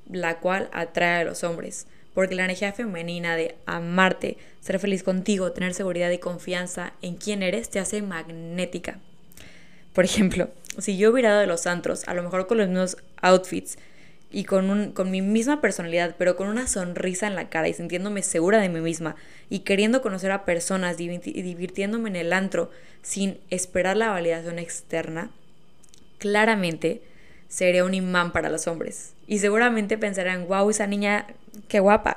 la 0.10 0.40
cual 0.40 0.70
atrae 0.74 1.22
a 1.22 1.24
los 1.24 1.44
hombres 1.44 1.88
porque 2.14 2.36
la 2.36 2.46
energía 2.46 2.74
femenina 2.74 3.36
de 3.36 3.56
amarte, 3.66 4.38
ser 4.60 4.80
feliz 4.80 5.04
contigo, 5.04 5.52
tener 5.52 5.74
seguridad 5.74 6.10
y 6.12 6.18
confianza 6.18 6.94
en 7.02 7.16
quién 7.16 7.44
eres, 7.44 7.70
te 7.70 7.80
hace 7.80 8.02
magnética. 8.02 9.00
Por 9.94 10.06
ejemplo, 10.06 10.50
si 10.78 10.98
yo 10.98 11.12
hubiera 11.12 11.40
de 11.40 11.48
los 11.48 11.68
antros, 11.68 12.08
a 12.08 12.14
lo 12.14 12.24
mejor 12.24 12.48
con 12.48 12.58
los 12.58 12.68
mismos 12.68 12.98
outfits 13.22 13.78
y 14.32 14.46
con 14.46 14.94
mi 15.12 15.22
misma 15.22 15.60
personalidad, 15.60 16.16
pero 16.18 16.38
con 16.38 16.48
una 16.48 16.68
sonrisa 16.68 17.28
en 17.28 17.36
la 17.36 17.50
cara 17.50 17.68
y 17.68 17.74
sintiéndome 17.74 18.24
segura 18.24 18.60
de 18.62 18.70
mí 18.70 18.80
misma 18.80 19.18
y 19.50 19.60
queriendo 19.60 20.02
conocer 20.02 20.32
a 20.32 20.46
personas 20.46 21.00
y 21.00 21.08
divirtiéndome 21.08 22.10
en 22.10 22.16
el 22.16 22.32
antro 22.32 22.72
sin 23.02 23.40
esperar 23.50 23.98
la 23.98 24.10
validación 24.10 24.60
externa, 24.60 25.32
claramente 26.18 27.02
sería 27.52 27.84
un 27.84 27.94
imán 27.94 28.32
para 28.32 28.50
los 28.50 28.66
hombres. 28.68 29.14
Y 29.28 29.40
seguramente 29.40 29.98
pensarán, 29.98 30.48
wow, 30.48 30.70
esa 30.70 30.88
niña, 30.88 31.28
qué 31.68 31.82
guapa. 31.82 32.16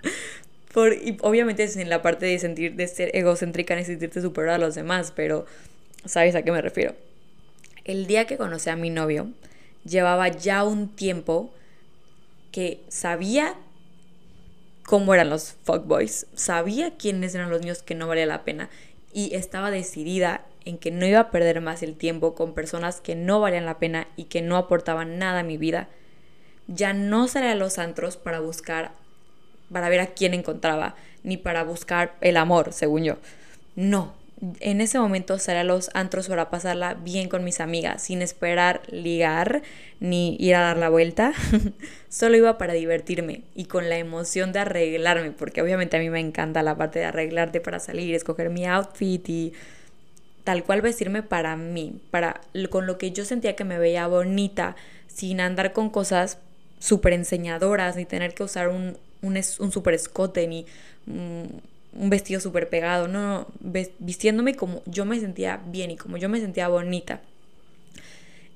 Por, 0.72 0.94
y 0.94 1.18
obviamente 1.20 1.68
sin 1.68 1.90
la 1.90 2.00
parte 2.00 2.24
de 2.24 2.38
sentir, 2.38 2.74
de 2.74 2.88
ser 2.88 3.10
egocéntrica 3.14 3.76
ni 3.76 3.84
sentirte 3.84 4.22
superior 4.22 4.54
a 4.54 4.58
los 4.58 4.74
demás, 4.74 5.12
pero 5.14 5.44
sabes 6.06 6.34
a 6.34 6.42
qué 6.42 6.50
me 6.50 6.62
refiero. 6.62 6.94
El 7.84 8.06
día 8.06 8.26
que 8.26 8.38
conocí 8.38 8.70
a 8.70 8.76
mi 8.76 8.88
novio, 8.88 9.28
llevaba 9.84 10.28
ya 10.28 10.64
un 10.64 10.88
tiempo 10.88 11.52
que 12.50 12.80
sabía 12.88 13.54
cómo 14.82 15.12
eran 15.12 15.28
los 15.28 15.56
fuckboys, 15.64 16.26
sabía 16.34 16.96
quiénes 16.96 17.34
eran 17.34 17.50
los 17.50 17.60
niños 17.60 17.82
que 17.82 17.94
no 17.94 18.08
valía 18.08 18.24
la 18.24 18.44
pena 18.44 18.70
y 19.12 19.34
estaba 19.34 19.70
decidida 19.70 20.46
en 20.64 20.78
que 20.78 20.90
no 20.90 21.06
iba 21.06 21.20
a 21.20 21.30
perder 21.30 21.60
más 21.60 21.82
el 21.82 21.96
tiempo 21.96 22.34
con 22.34 22.54
personas 22.54 23.00
que 23.00 23.14
no 23.14 23.40
valían 23.40 23.66
la 23.66 23.78
pena 23.78 24.08
y 24.16 24.24
que 24.24 24.42
no 24.42 24.56
aportaban 24.56 25.18
nada 25.18 25.40
a 25.40 25.44
mi 25.44 25.58
vida. 25.58 25.88
Ya 26.66 26.92
no 26.92 27.28
salía 27.28 27.52
a 27.52 27.56
los 27.56 27.78
antros 27.78 28.16
para 28.16 28.40
buscar, 28.40 28.92
para 29.70 29.88
ver 29.88 30.00
a 30.00 30.08
quién 30.08 30.34
encontraba, 30.34 30.94
ni 31.22 31.36
para 31.36 31.64
buscar 31.64 32.14
el 32.20 32.36
amor, 32.36 32.72
según 32.72 33.04
yo. 33.04 33.16
No, 33.76 34.14
en 34.60 34.80
ese 34.80 34.98
momento 34.98 35.38
salía 35.38 35.62
a 35.62 35.64
los 35.64 35.90
antros 35.94 36.28
para 36.28 36.50
pasarla 36.50 36.94
bien 36.94 37.28
con 37.28 37.44
mis 37.44 37.60
amigas, 37.60 38.02
sin 38.02 38.22
esperar 38.22 38.82
ligar 38.90 39.62
ni 40.00 40.36
ir 40.40 40.54
a 40.54 40.60
dar 40.60 40.76
la 40.76 40.88
vuelta. 40.88 41.32
Solo 42.08 42.36
iba 42.36 42.58
para 42.58 42.72
divertirme 42.72 43.42
y 43.54 43.66
con 43.66 43.88
la 43.88 43.98
emoción 43.98 44.52
de 44.52 44.60
arreglarme, 44.60 45.30
porque 45.30 45.62
obviamente 45.62 45.96
a 45.96 46.00
mí 46.00 46.10
me 46.10 46.20
encanta 46.20 46.62
la 46.62 46.76
parte 46.76 46.98
de 46.98 47.06
arreglarte 47.06 47.60
para 47.60 47.78
salir, 47.78 48.14
escoger 48.14 48.50
mi 48.50 48.66
outfit 48.66 49.28
y 49.28 49.52
tal 50.44 50.62
cual 50.62 50.82
vestirme 50.82 51.22
para 51.22 51.56
mí, 51.56 52.00
para 52.10 52.40
con 52.70 52.86
lo 52.86 52.98
que 52.98 53.10
yo 53.10 53.24
sentía 53.24 53.56
que 53.56 53.64
me 53.64 53.78
veía 53.78 54.06
bonita, 54.06 54.76
sin 55.08 55.40
andar 55.40 55.72
con 55.72 55.90
cosas 55.90 56.38
súper 56.78 57.14
enseñadoras, 57.14 57.96
ni 57.96 58.04
tener 58.04 58.34
que 58.34 58.42
usar 58.42 58.68
un, 58.68 58.98
un, 59.22 59.36
un 59.58 59.72
super 59.72 59.94
escote, 59.94 60.46
ni 60.46 60.66
un 61.06 62.10
vestido 62.10 62.40
súper 62.40 62.68
pegado, 62.68 63.08
no, 63.08 63.20
no, 63.22 63.46
vistiéndome 63.98 64.54
como 64.54 64.82
yo 64.86 65.04
me 65.04 65.18
sentía 65.20 65.60
bien 65.66 65.90
y 65.90 65.96
como 65.96 66.18
yo 66.18 66.28
me 66.28 66.40
sentía 66.40 66.68
bonita. 66.68 67.20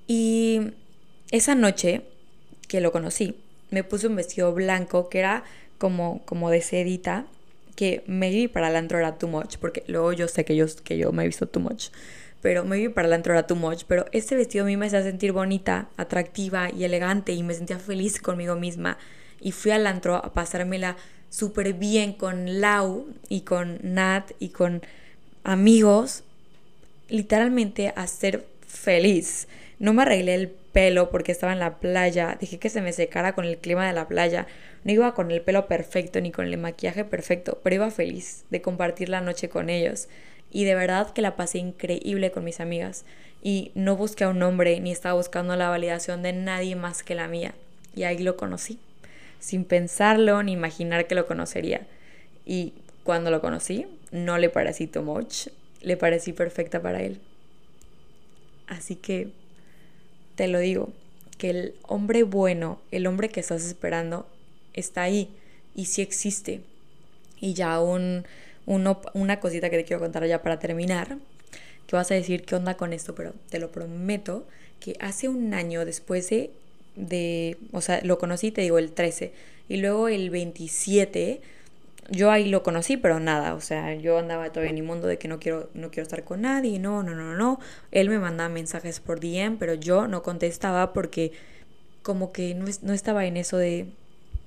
Y 0.07 0.72
esa 1.31 1.55
noche 1.55 2.03
que 2.68 2.81
lo 2.81 2.92
conocí, 2.92 3.37
me 3.70 3.85
puse 3.85 4.07
un 4.07 4.16
vestido 4.16 4.53
blanco 4.53 5.09
que 5.09 5.20
era 5.20 5.44
como, 5.79 6.22
como 6.24 6.51
de 6.51 6.61
sedita, 6.61 7.27
que 7.79 8.03
maybe 8.09 8.49
para 8.49 8.71
el 8.71 8.75
antro 8.75 8.99
era 8.99 9.19
too 9.19 9.29
much, 9.29 9.57
porque 9.59 9.85
luego 9.87 10.12
yo 10.12 10.27
sé 10.27 10.45
que 10.45 10.57
yo, 10.57 10.67
que 10.83 10.99
yo 10.99 11.12
me 11.12 11.23
he 11.23 11.27
visto 11.29 11.47
too 11.47 11.61
much, 11.61 11.91
pero 12.43 12.64
maybe 12.64 12.91
para 12.91 13.07
el 13.07 13.14
antro 13.14 13.35
era 13.35 13.47
too 13.47 13.55
much, 13.55 13.85
pero 13.87 14.07
este 14.11 14.35
vestido 14.35 14.64
a 14.64 14.67
mí 14.67 14.77
me 14.77 14.87
hacía 14.87 15.05
sentir 15.05 15.31
bonita, 15.31 15.88
atractiva 15.97 16.73
y 16.73 16.83
elegante 16.83 17.35
y 17.35 17.45
me 17.45 17.55
sentía 17.55 17.79
feliz 17.79 18.21
conmigo 18.21 18.57
misma. 18.57 18.99
Y 19.41 19.53
fui 19.53 19.71
al 19.71 19.87
antro 19.87 20.17
a 20.17 20.35
pasármela 20.35 20.97
súper 21.31 21.73
bien 21.75 22.14
con 22.14 22.61
Lau 22.61 23.07
y 23.29 23.43
con 23.43 23.79
Nat 23.85 24.33
y 24.41 24.49
con 24.49 24.83
amigos, 25.45 26.25
literalmente 27.09 27.93
a 27.95 28.09
ser 28.09 28.45
feliz. 28.67 29.47
No 29.79 29.93
me 29.93 30.03
arreglé 30.03 30.35
el 30.35 30.49
pelo 30.49 31.11
porque 31.11 31.31
estaba 31.31 31.53
en 31.53 31.61
la 31.61 31.79
playa, 31.79 32.37
dije 32.41 32.59
que 32.59 32.71
se 32.71 32.83
me 32.83 32.93
secara 32.93 33.37
con 33.37 33.45
el 33.45 33.59
clima 33.59 33.87
de 33.87 33.93
la 33.93 34.09
playa. 34.09 34.49
No 34.88 34.94
iba 34.94 35.12
con 35.12 35.31
el 35.31 35.42
pelo 35.42 35.66
perfecto 35.68 36.18
ni 36.22 36.31
con 36.31 36.46
el 36.46 36.57
maquillaje 36.57 37.05
perfecto, 37.05 37.61
pero 37.62 37.74
iba 37.74 37.90
feliz 37.90 38.46
de 38.48 38.62
compartir 38.62 39.11
la 39.11 39.20
noche 39.20 39.51
con 39.51 39.68
ellos. 39.68 40.09
Y 40.51 40.64
de 40.64 40.74
verdad 40.74 41.12
que 41.12 41.20
la 41.20 41.37
pasé 41.37 41.59
increíble 41.59 42.31
con 42.31 42.42
mis 42.42 42.59
amigas. 42.59 43.05
Y 43.42 43.70
no 43.74 43.96
busqué 43.96 44.24
a 44.24 44.31
un 44.31 44.42
hombre 44.42 44.81
ni 44.81 44.90
estaba 44.90 45.12
buscando 45.12 45.57
la 45.57 45.68
validación 45.68 46.22
de 46.22 46.33
nadie 46.33 46.74
más 46.74 47.03
que 47.03 47.14
la 47.14 47.29
mía. 47.29 47.55
Y 47.94 48.05
ahí 48.05 48.16
lo 48.16 48.38
conocí 48.38 48.79
sin 49.40 49.66
pensarlo 49.66 50.42
ni 50.42 50.53
imaginar 50.53 51.07
que 51.07 51.14
lo 51.14 51.27
conocería. 51.27 51.87
Y 52.46 52.72
cuando 53.05 53.31
lo 53.31 53.42
conocí, 53.42 53.87
no 54.11 54.38
le 54.38 54.48
parecí 54.48 54.87
too 54.87 55.03
much, 55.03 55.48
le 55.83 55.98
parecí 55.98 56.33
perfecta 56.33 56.81
para 56.81 57.03
él. 57.03 57.20
Así 58.66 58.96
que 58.96 59.29
te 60.35 60.48
lo 60.48 60.61
digo, 60.61 60.94
que 61.37 61.51
el 61.51 61.74
hombre 61.83 62.22
bueno, 62.22 62.81
el 62.90 63.07
hombre 63.07 63.29
que 63.29 63.40
estás 63.40 63.66
esperando, 63.66 64.27
está 64.79 65.03
ahí 65.03 65.31
y 65.75 65.87
sí 65.87 66.03
existe. 66.03 66.61
Y 67.41 67.55
ya 67.55 67.81
un, 67.81 68.25
una 68.67 69.41
cosita 69.41 69.71
que 69.71 69.79
te 69.79 69.85
quiero 69.85 70.01
contar 70.01 70.27
ya 70.27 70.43
para 70.43 70.59
terminar, 70.59 71.19
que 71.87 71.97
vas 71.97 72.11
a 72.11 72.14
decir 72.14 72.45
qué 72.45 72.55
onda 72.57 72.77
con 72.77 72.93
esto, 72.93 73.14
pero 73.14 73.35
te 73.51 73.59
lo 73.59 73.71
prometo 73.71 74.47
que 74.81 74.97
hace 75.01 75.29
un 75.29 75.55
año 75.55 75.85
después 75.85 76.29
de 76.31 76.51
de, 76.99 77.57
o 77.73 77.81
sea, 77.81 78.01
lo 78.03 78.19
conocí, 78.19 78.51
te 78.51 78.61
digo, 78.62 78.79
el 78.79 78.93
13. 78.93 79.33
Y 79.69 79.79
luego 79.79 80.09
el 80.09 80.31
27, 80.31 81.41
yo 82.11 82.31
ahí 82.31 82.49
lo 82.49 82.62
conocí, 82.62 82.97
pero 82.97 83.21
nada, 83.21 83.55
o 83.55 83.61
sea, 83.61 83.95
yo 83.95 84.19
andaba 84.19 84.51
todavía 84.51 84.71
en 84.71 84.77
mi 84.77 84.83
mundo 84.83 85.07
de 85.07 85.19
que 85.19 85.29
no 85.29 85.38
quiero, 85.38 85.71
no 85.75 85.91
quiero 85.91 86.03
estar 86.03 86.25
con 86.25 86.43
nadie, 86.43 86.79
no, 86.79 87.03
no, 87.03 87.14
no, 87.14 87.35
no. 87.37 87.61
Él 87.93 88.11
me 88.11 88.19
mandaba 88.19 88.49
mensajes 88.49 89.01
por 89.01 89.21
DM, 89.21 89.59
pero 89.59 89.75
yo 89.75 90.09
no 90.09 90.23
contestaba 90.23 90.93
porque 90.93 91.33
como 92.03 92.33
que 92.33 92.55
no, 92.55 92.67
no 92.83 92.93
estaba 92.93 93.27
en 93.27 93.37
eso 93.37 93.57
de, 93.59 93.87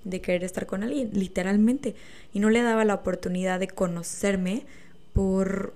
de 0.03 0.21
querer 0.21 0.43
estar 0.43 0.65
con 0.65 0.83
alguien, 0.83 1.11
literalmente. 1.13 1.95
Y 2.33 2.39
no 2.39 2.49
le 2.49 2.61
daba 2.61 2.85
la 2.85 2.95
oportunidad 2.95 3.59
de 3.59 3.67
conocerme 3.67 4.65
por... 5.13 5.73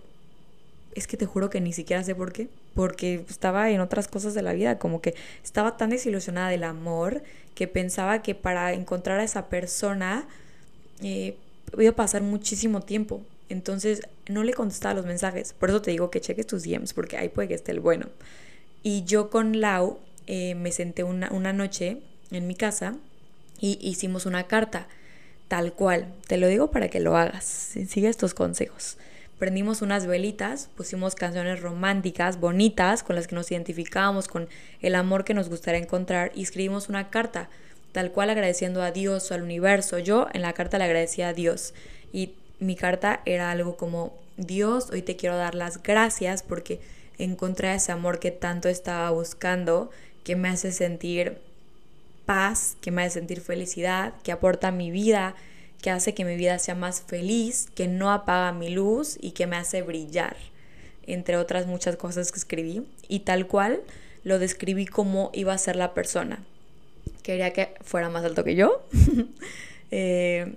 Es 0.93 1.07
que 1.07 1.17
te 1.17 1.25
juro 1.25 1.49
que 1.49 1.59
ni 1.59 1.73
siquiera 1.73 2.03
sé 2.03 2.15
por 2.15 2.31
qué 2.31 2.47
porque 2.75 3.25
estaba 3.29 3.71
en 3.71 3.79
otras 3.79 4.07
cosas 4.07 4.33
de 4.33 4.41
la 4.41 4.53
vida, 4.53 4.77
como 4.77 5.01
que 5.01 5.15
estaba 5.43 5.77
tan 5.77 5.89
desilusionada 5.89 6.49
del 6.49 6.65
amor 6.65 7.23
que 7.55 7.67
pensaba 7.67 8.21
que 8.21 8.35
para 8.35 8.73
encontrar 8.73 9.21
a 9.21 9.23
esa 9.23 9.47
persona 9.47 10.27
eh, 11.01 11.37
iba 11.79 11.89
a 11.89 11.95
pasar 11.95 12.21
muchísimo 12.21 12.81
tiempo. 12.81 13.21
Entonces 13.47 14.01
no 14.27 14.43
le 14.43 14.53
contestaba 14.53 14.93
los 14.93 15.05
mensajes. 15.05 15.53
Por 15.53 15.69
eso 15.69 15.81
te 15.81 15.91
digo 15.91 16.11
que 16.11 16.19
cheques 16.19 16.45
tus 16.45 16.63
DMs, 16.63 16.93
porque 16.93 17.17
ahí 17.17 17.29
puede 17.29 17.47
que 17.47 17.53
esté 17.53 17.71
el 17.71 17.79
bueno. 17.79 18.07
Y 18.83 19.05
yo 19.05 19.29
con 19.29 19.61
Lau 19.61 19.99
eh, 20.27 20.53
me 20.55 20.73
senté 20.73 21.05
una, 21.05 21.31
una 21.31 21.53
noche 21.53 22.01
en 22.31 22.45
mi 22.45 22.55
casa 22.55 22.97
y 23.59 23.77
hicimos 23.81 24.25
una 24.25 24.43
carta, 24.43 24.87
tal 25.47 25.73
cual. 25.73 26.13
Te 26.27 26.37
lo 26.37 26.47
digo 26.47 26.71
para 26.71 26.89
que 26.89 26.99
lo 26.99 27.17
hagas. 27.17 27.45
Sigue 27.87 28.07
estos 28.07 28.33
consejos 28.33 28.97
prendimos 29.37 29.81
unas 29.81 30.07
velitas, 30.07 30.69
pusimos 30.75 31.15
canciones 31.15 31.61
románticas, 31.61 32.39
bonitas, 32.39 33.03
con 33.03 33.15
las 33.15 33.27
que 33.27 33.35
nos 33.35 33.51
identificábamos, 33.51 34.27
con 34.27 34.47
el 34.81 34.95
amor 34.95 35.25
que 35.25 35.33
nos 35.33 35.49
gustaría 35.49 35.81
encontrar 35.81 36.31
y 36.35 36.43
escribimos 36.43 36.89
una 36.89 37.09
carta, 37.09 37.49
tal 37.91 38.11
cual 38.11 38.29
agradeciendo 38.29 38.81
a 38.81 38.91
Dios 38.91 39.29
o 39.29 39.33
al 39.33 39.43
universo. 39.43 39.99
Yo 39.99 40.27
en 40.33 40.41
la 40.41 40.53
carta 40.53 40.77
le 40.77 40.85
agradecía 40.85 41.29
a 41.29 41.33
Dios 41.33 41.73
y 42.13 42.33
mi 42.59 42.75
carta 42.75 43.21
era 43.25 43.51
algo 43.51 43.75
como, 43.77 44.17
Dios, 44.37 44.89
hoy 44.91 45.01
te 45.01 45.15
quiero 45.15 45.37
dar 45.37 45.55
las 45.55 45.81
gracias 45.81 46.43
porque 46.43 46.79
encontré 47.17 47.73
ese 47.73 47.91
amor 47.91 48.19
que 48.19 48.31
tanto 48.31 48.69
estaba 48.69 49.09
buscando, 49.11 49.91
que 50.23 50.35
me 50.35 50.49
hace 50.49 50.71
sentir 50.71 51.39
paz, 52.25 52.77
que 52.81 52.91
me 52.91 53.03
hace 53.03 53.19
sentir 53.19 53.41
felicidad, 53.41 54.13
que 54.23 54.31
aporta 54.31 54.69
a 54.69 54.71
mi 54.71 54.91
vida, 54.91 55.35
que 55.81 55.91
hace 55.91 56.13
que 56.13 56.25
mi 56.25 56.35
vida 56.35 56.57
sea 56.59 56.75
más 56.75 57.01
feliz, 57.01 57.67
que 57.75 57.87
no 57.87 58.11
apaga 58.11 58.51
mi 58.51 58.69
luz 58.69 59.17
y 59.21 59.31
que 59.31 59.47
me 59.47 59.55
hace 59.55 59.81
brillar, 59.81 60.35
entre 61.05 61.37
otras 61.37 61.67
muchas 61.67 61.95
cosas 61.95 62.31
que 62.31 62.39
escribí. 62.39 62.85
Y 63.07 63.19
tal 63.19 63.47
cual 63.47 63.81
lo 64.23 64.39
describí 64.39 64.85
como 64.87 65.29
iba 65.33 65.53
a 65.53 65.57
ser 65.57 65.75
la 65.75 65.93
persona. 65.93 66.43
Quería 67.21 67.53
que 67.53 67.75
fuera 67.81 68.09
más 68.09 68.25
alto 68.25 68.43
que 68.43 68.55
yo. 68.55 68.87
Eh, 69.91 70.55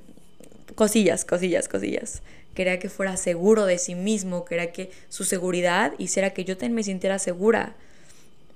cosillas, 0.74 1.26
cosillas, 1.26 1.68
cosillas. 1.68 2.22
Quería 2.54 2.78
que 2.78 2.88
fuera 2.88 3.16
seguro 3.18 3.66
de 3.66 3.78
sí 3.78 3.94
mismo, 3.94 4.46
quería 4.46 4.72
que 4.72 4.90
su 5.10 5.24
seguridad 5.24 5.92
hiciera 5.98 6.30
que 6.30 6.44
yo 6.44 6.56
también 6.56 6.74
me 6.74 6.82
sintiera 6.82 7.18
segura. 7.18 7.76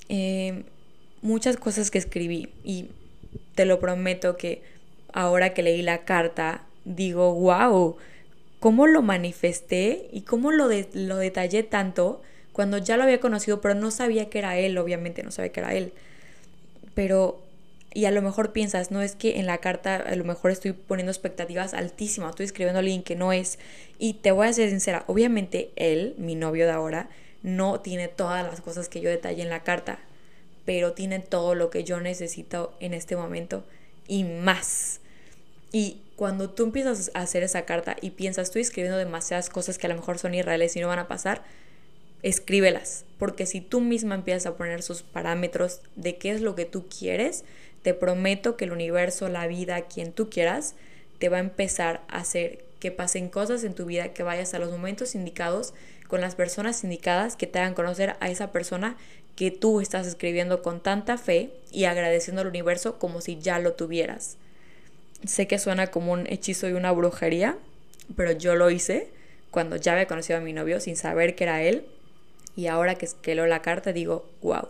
Eh, 0.08 0.64
muchas 1.20 1.58
cosas 1.58 1.90
que 1.90 1.98
escribí 1.98 2.48
y 2.64 2.88
te 3.54 3.64
lo 3.64 3.80
prometo 3.80 4.36
que 4.36 4.62
ahora 5.12 5.54
que 5.54 5.62
leí 5.62 5.82
la 5.82 6.04
carta, 6.04 6.62
digo, 6.84 7.34
wow, 7.34 7.96
cómo 8.60 8.86
lo 8.86 9.02
manifesté 9.02 10.08
y 10.12 10.22
cómo 10.22 10.52
lo, 10.52 10.68
lo 10.94 11.16
detallé 11.16 11.62
tanto 11.62 12.22
cuando 12.52 12.78
ya 12.78 12.96
lo 12.96 13.04
había 13.04 13.20
conocido, 13.20 13.60
pero 13.60 13.74
no 13.74 13.90
sabía 13.90 14.28
que 14.28 14.38
era 14.38 14.56
él, 14.58 14.78
obviamente 14.78 15.22
no 15.22 15.30
sabía 15.30 15.52
que 15.52 15.60
era 15.60 15.74
él. 15.74 15.92
Pero, 16.94 17.40
y 17.94 18.04
a 18.04 18.10
lo 18.10 18.22
mejor 18.22 18.52
piensas, 18.52 18.90
no 18.90 19.02
es 19.02 19.16
que 19.16 19.38
en 19.38 19.46
la 19.46 19.58
carta 19.58 19.96
a 19.96 20.14
lo 20.16 20.24
mejor 20.24 20.50
estoy 20.50 20.72
poniendo 20.72 21.10
expectativas 21.10 21.74
altísimas, 21.74 22.30
estoy 22.30 22.46
escribiendo 22.46 22.78
a 22.78 22.80
alguien 22.80 23.02
que 23.02 23.16
no 23.16 23.32
es. 23.32 23.58
Y 23.98 24.14
te 24.14 24.32
voy 24.32 24.46
a 24.46 24.52
ser 24.52 24.68
sincera, 24.70 25.04
obviamente 25.06 25.70
él, 25.76 26.14
mi 26.18 26.34
novio 26.34 26.66
de 26.66 26.72
ahora, 26.72 27.08
no 27.42 27.80
tiene 27.80 28.08
todas 28.08 28.44
las 28.44 28.60
cosas 28.60 28.88
que 28.88 29.00
yo 29.00 29.10
detallé 29.10 29.42
en 29.42 29.50
la 29.50 29.62
carta, 29.62 29.98
pero 30.64 30.92
tiene 30.92 31.18
todo 31.18 31.54
lo 31.54 31.70
que 31.70 31.84
yo 31.84 32.00
necesito 32.00 32.74
en 32.80 32.94
este 32.94 33.16
momento 33.16 33.64
y 34.06 34.24
más. 34.24 35.00
Y 35.72 36.02
cuando 36.16 36.50
tú 36.50 36.64
empiezas 36.64 37.10
a 37.14 37.20
hacer 37.20 37.42
esa 37.42 37.64
carta 37.64 37.96
y 38.00 38.10
piensas, 38.10 38.48
estoy 38.48 38.62
escribiendo 38.62 38.98
demasiadas 38.98 39.48
cosas 39.48 39.78
que 39.78 39.86
a 39.86 39.90
lo 39.90 39.96
mejor 39.96 40.18
son 40.18 40.34
irreales 40.34 40.76
y 40.76 40.80
no 40.80 40.88
van 40.88 40.98
a 40.98 41.08
pasar, 41.08 41.42
escríbelas. 42.22 43.04
Porque 43.18 43.46
si 43.46 43.60
tú 43.60 43.80
misma 43.80 44.14
empiezas 44.14 44.46
a 44.46 44.56
poner 44.56 44.82
sus 44.82 45.02
parámetros 45.02 45.80
de 45.96 46.16
qué 46.16 46.30
es 46.30 46.40
lo 46.40 46.54
que 46.54 46.66
tú 46.66 46.86
quieres, 46.88 47.44
te 47.82 47.94
prometo 47.94 48.56
que 48.56 48.66
el 48.66 48.72
universo, 48.72 49.28
la 49.28 49.46
vida, 49.46 49.82
quien 49.82 50.12
tú 50.12 50.30
quieras, 50.30 50.74
te 51.18 51.28
va 51.28 51.38
a 51.38 51.40
empezar 51.40 52.02
a 52.08 52.18
hacer 52.18 52.64
que 52.78 52.90
pasen 52.90 53.28
cosas 53.28 53.64
en 53.64 53.74
tu 53.74 53.86
vida, 53.86 54.12
que 54.12 54.22
vayas 54.22 54.54
a 54.54 54.58
los 54.58 54.70
momentos 54.70 55.14
indicados 55.14 55.72
con 56.12 56.20
las 56.20 56.34
personas 56.34 56.84
indicadas 56.84 57.36
que 57.36 57.46
te 57.46 57.58
hagan 57.58 57.72
conocer 57.72 58.16
a 58.20 58.28
esa 58.28 58.52
persona 58.52 58.98
que 59.34 59.50
tú 59.50 59.80
estás 59.80 60.06
escribiendo 60.06 60.60
con 60.60 60.82
tanta 60.82 61.16
fe 61.16 61.48
y 61.70 61.84
agradeciendo 61.84 62.42
al 62.42 62.48
universo 62.48 62.98
como 62.98 63.22
si 63.22 63.38
ya 63.38 63.58
lo 63.58 63.72
tuvieras. 63.72 64.36
Sé 65.24 65.46
que 65.46 65.58
suena 65.58 65.86
como 65.86 66.12
un 66.12 66.26
hechizo 66.26 66.68
y 66.68 66.74
una 66.74 66.92
brujería, 66.92 67.56
pero 68.14 68.32
yo 68.32 68.56
lo 68.56 68.68
hice 68.68 69.08
cuando 69.50 69.76
ya 69.76 69.92
había 69.92 70.06
conocido 70.06 70.38
a 70.38 70.42
mi 70.42 70.52
novio 70.52 70.80
sin 70.80 70.96
saber 70.96 71.34
que 71.34 71.44
era 71.44 71.62
él. 71.62 71.86
Y 72.56 72.66
ahora 72.66 72.96
que, 72.96 73.08
que 73.22 73.34
leo 73.34 73.46
la 73.46 73.62
carta 73.62 73.94
digo, 73.94 74.28
wow, 74.42 74.68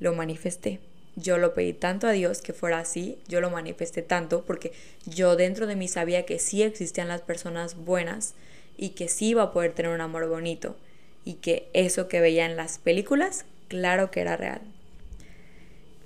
lo 0.00 0.12
manifesté. 0.12 0.80
Yo 1.16 1.38
lo 1.38 1.54
pedí 1.54 1.72
tanto 1.72 2.08
a 2.08 2.12
Dios 2.12 2.42
que 2.42 2.52
fuera 2.52 2.78
así, 2.78 3.16
yo 3.26 3.40
lo 3.40 3.48
manifesté 3.48 4.02
tanto 4.02 4.44
porque 4.44 4.72
yo 5.06 5.34
dentro 5.34 5.66
de 5.66 5.76
mí 5.76 5.88
sabía 5.88 6.26
que 6.26 6.38
sí 6.38 6.62
existían 6.62 7.08
las 7.08 7.22
personas 7.22 7.74
buenas 7.74 8.34
y 8.78 8.90
que 8.90 9.08
sí 9.08 9.28
iba 9.28 9.42
a 9.42 9.52
poder 9.52 9.72
tener 9.72 9.92
un 9.92 10.00
amor 10.00 10.26
bonito 10.28 10.76
y 11.24 11.34
que 11.34 11.68
eso 11.74 12.08
que 12.08 12.20
veía 12.20 12.46
en 12.46 12.56
las 12.56 12.78
películas 12.78 13.44
claro 13.68 14.10
que 14.10 14.20
era 14.20 14.36
real. 14.36 14.62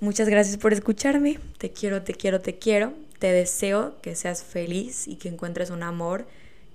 Muchas 0.01 0.27
gracias 0.27 0.57
por 0.57 0.73
escucharme. 0.73 1.39
Te 1.57 1.71
quiero, 1.71 2.01
te 2.01 2.13
quiero, 2.13 2.41
te 2.41 2.57
quiero. 2.57 2.91
Te 3.19 3.31
deseo 3.31 3.95
que 4.01 4.15
seas 4.15 4.43
feliz 4.43 5.07
y 5.07 5.15
que 5.15 5.29
encuentres 5.29 5.69
un 5.69 5.81
amor 5.81 6.25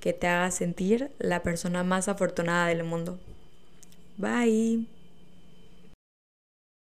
que 0.00 0.14
te 0.14 0.28
haga 0.28 0.50
sentir 0.50 1.10
la 1.18 1.42
persona 1.42 1.84
más 1.84 2.08
afortunada 2.08 2.68
del 2.68 2.84
mundo. 2.84 3.18
Bye. 4.16 4.97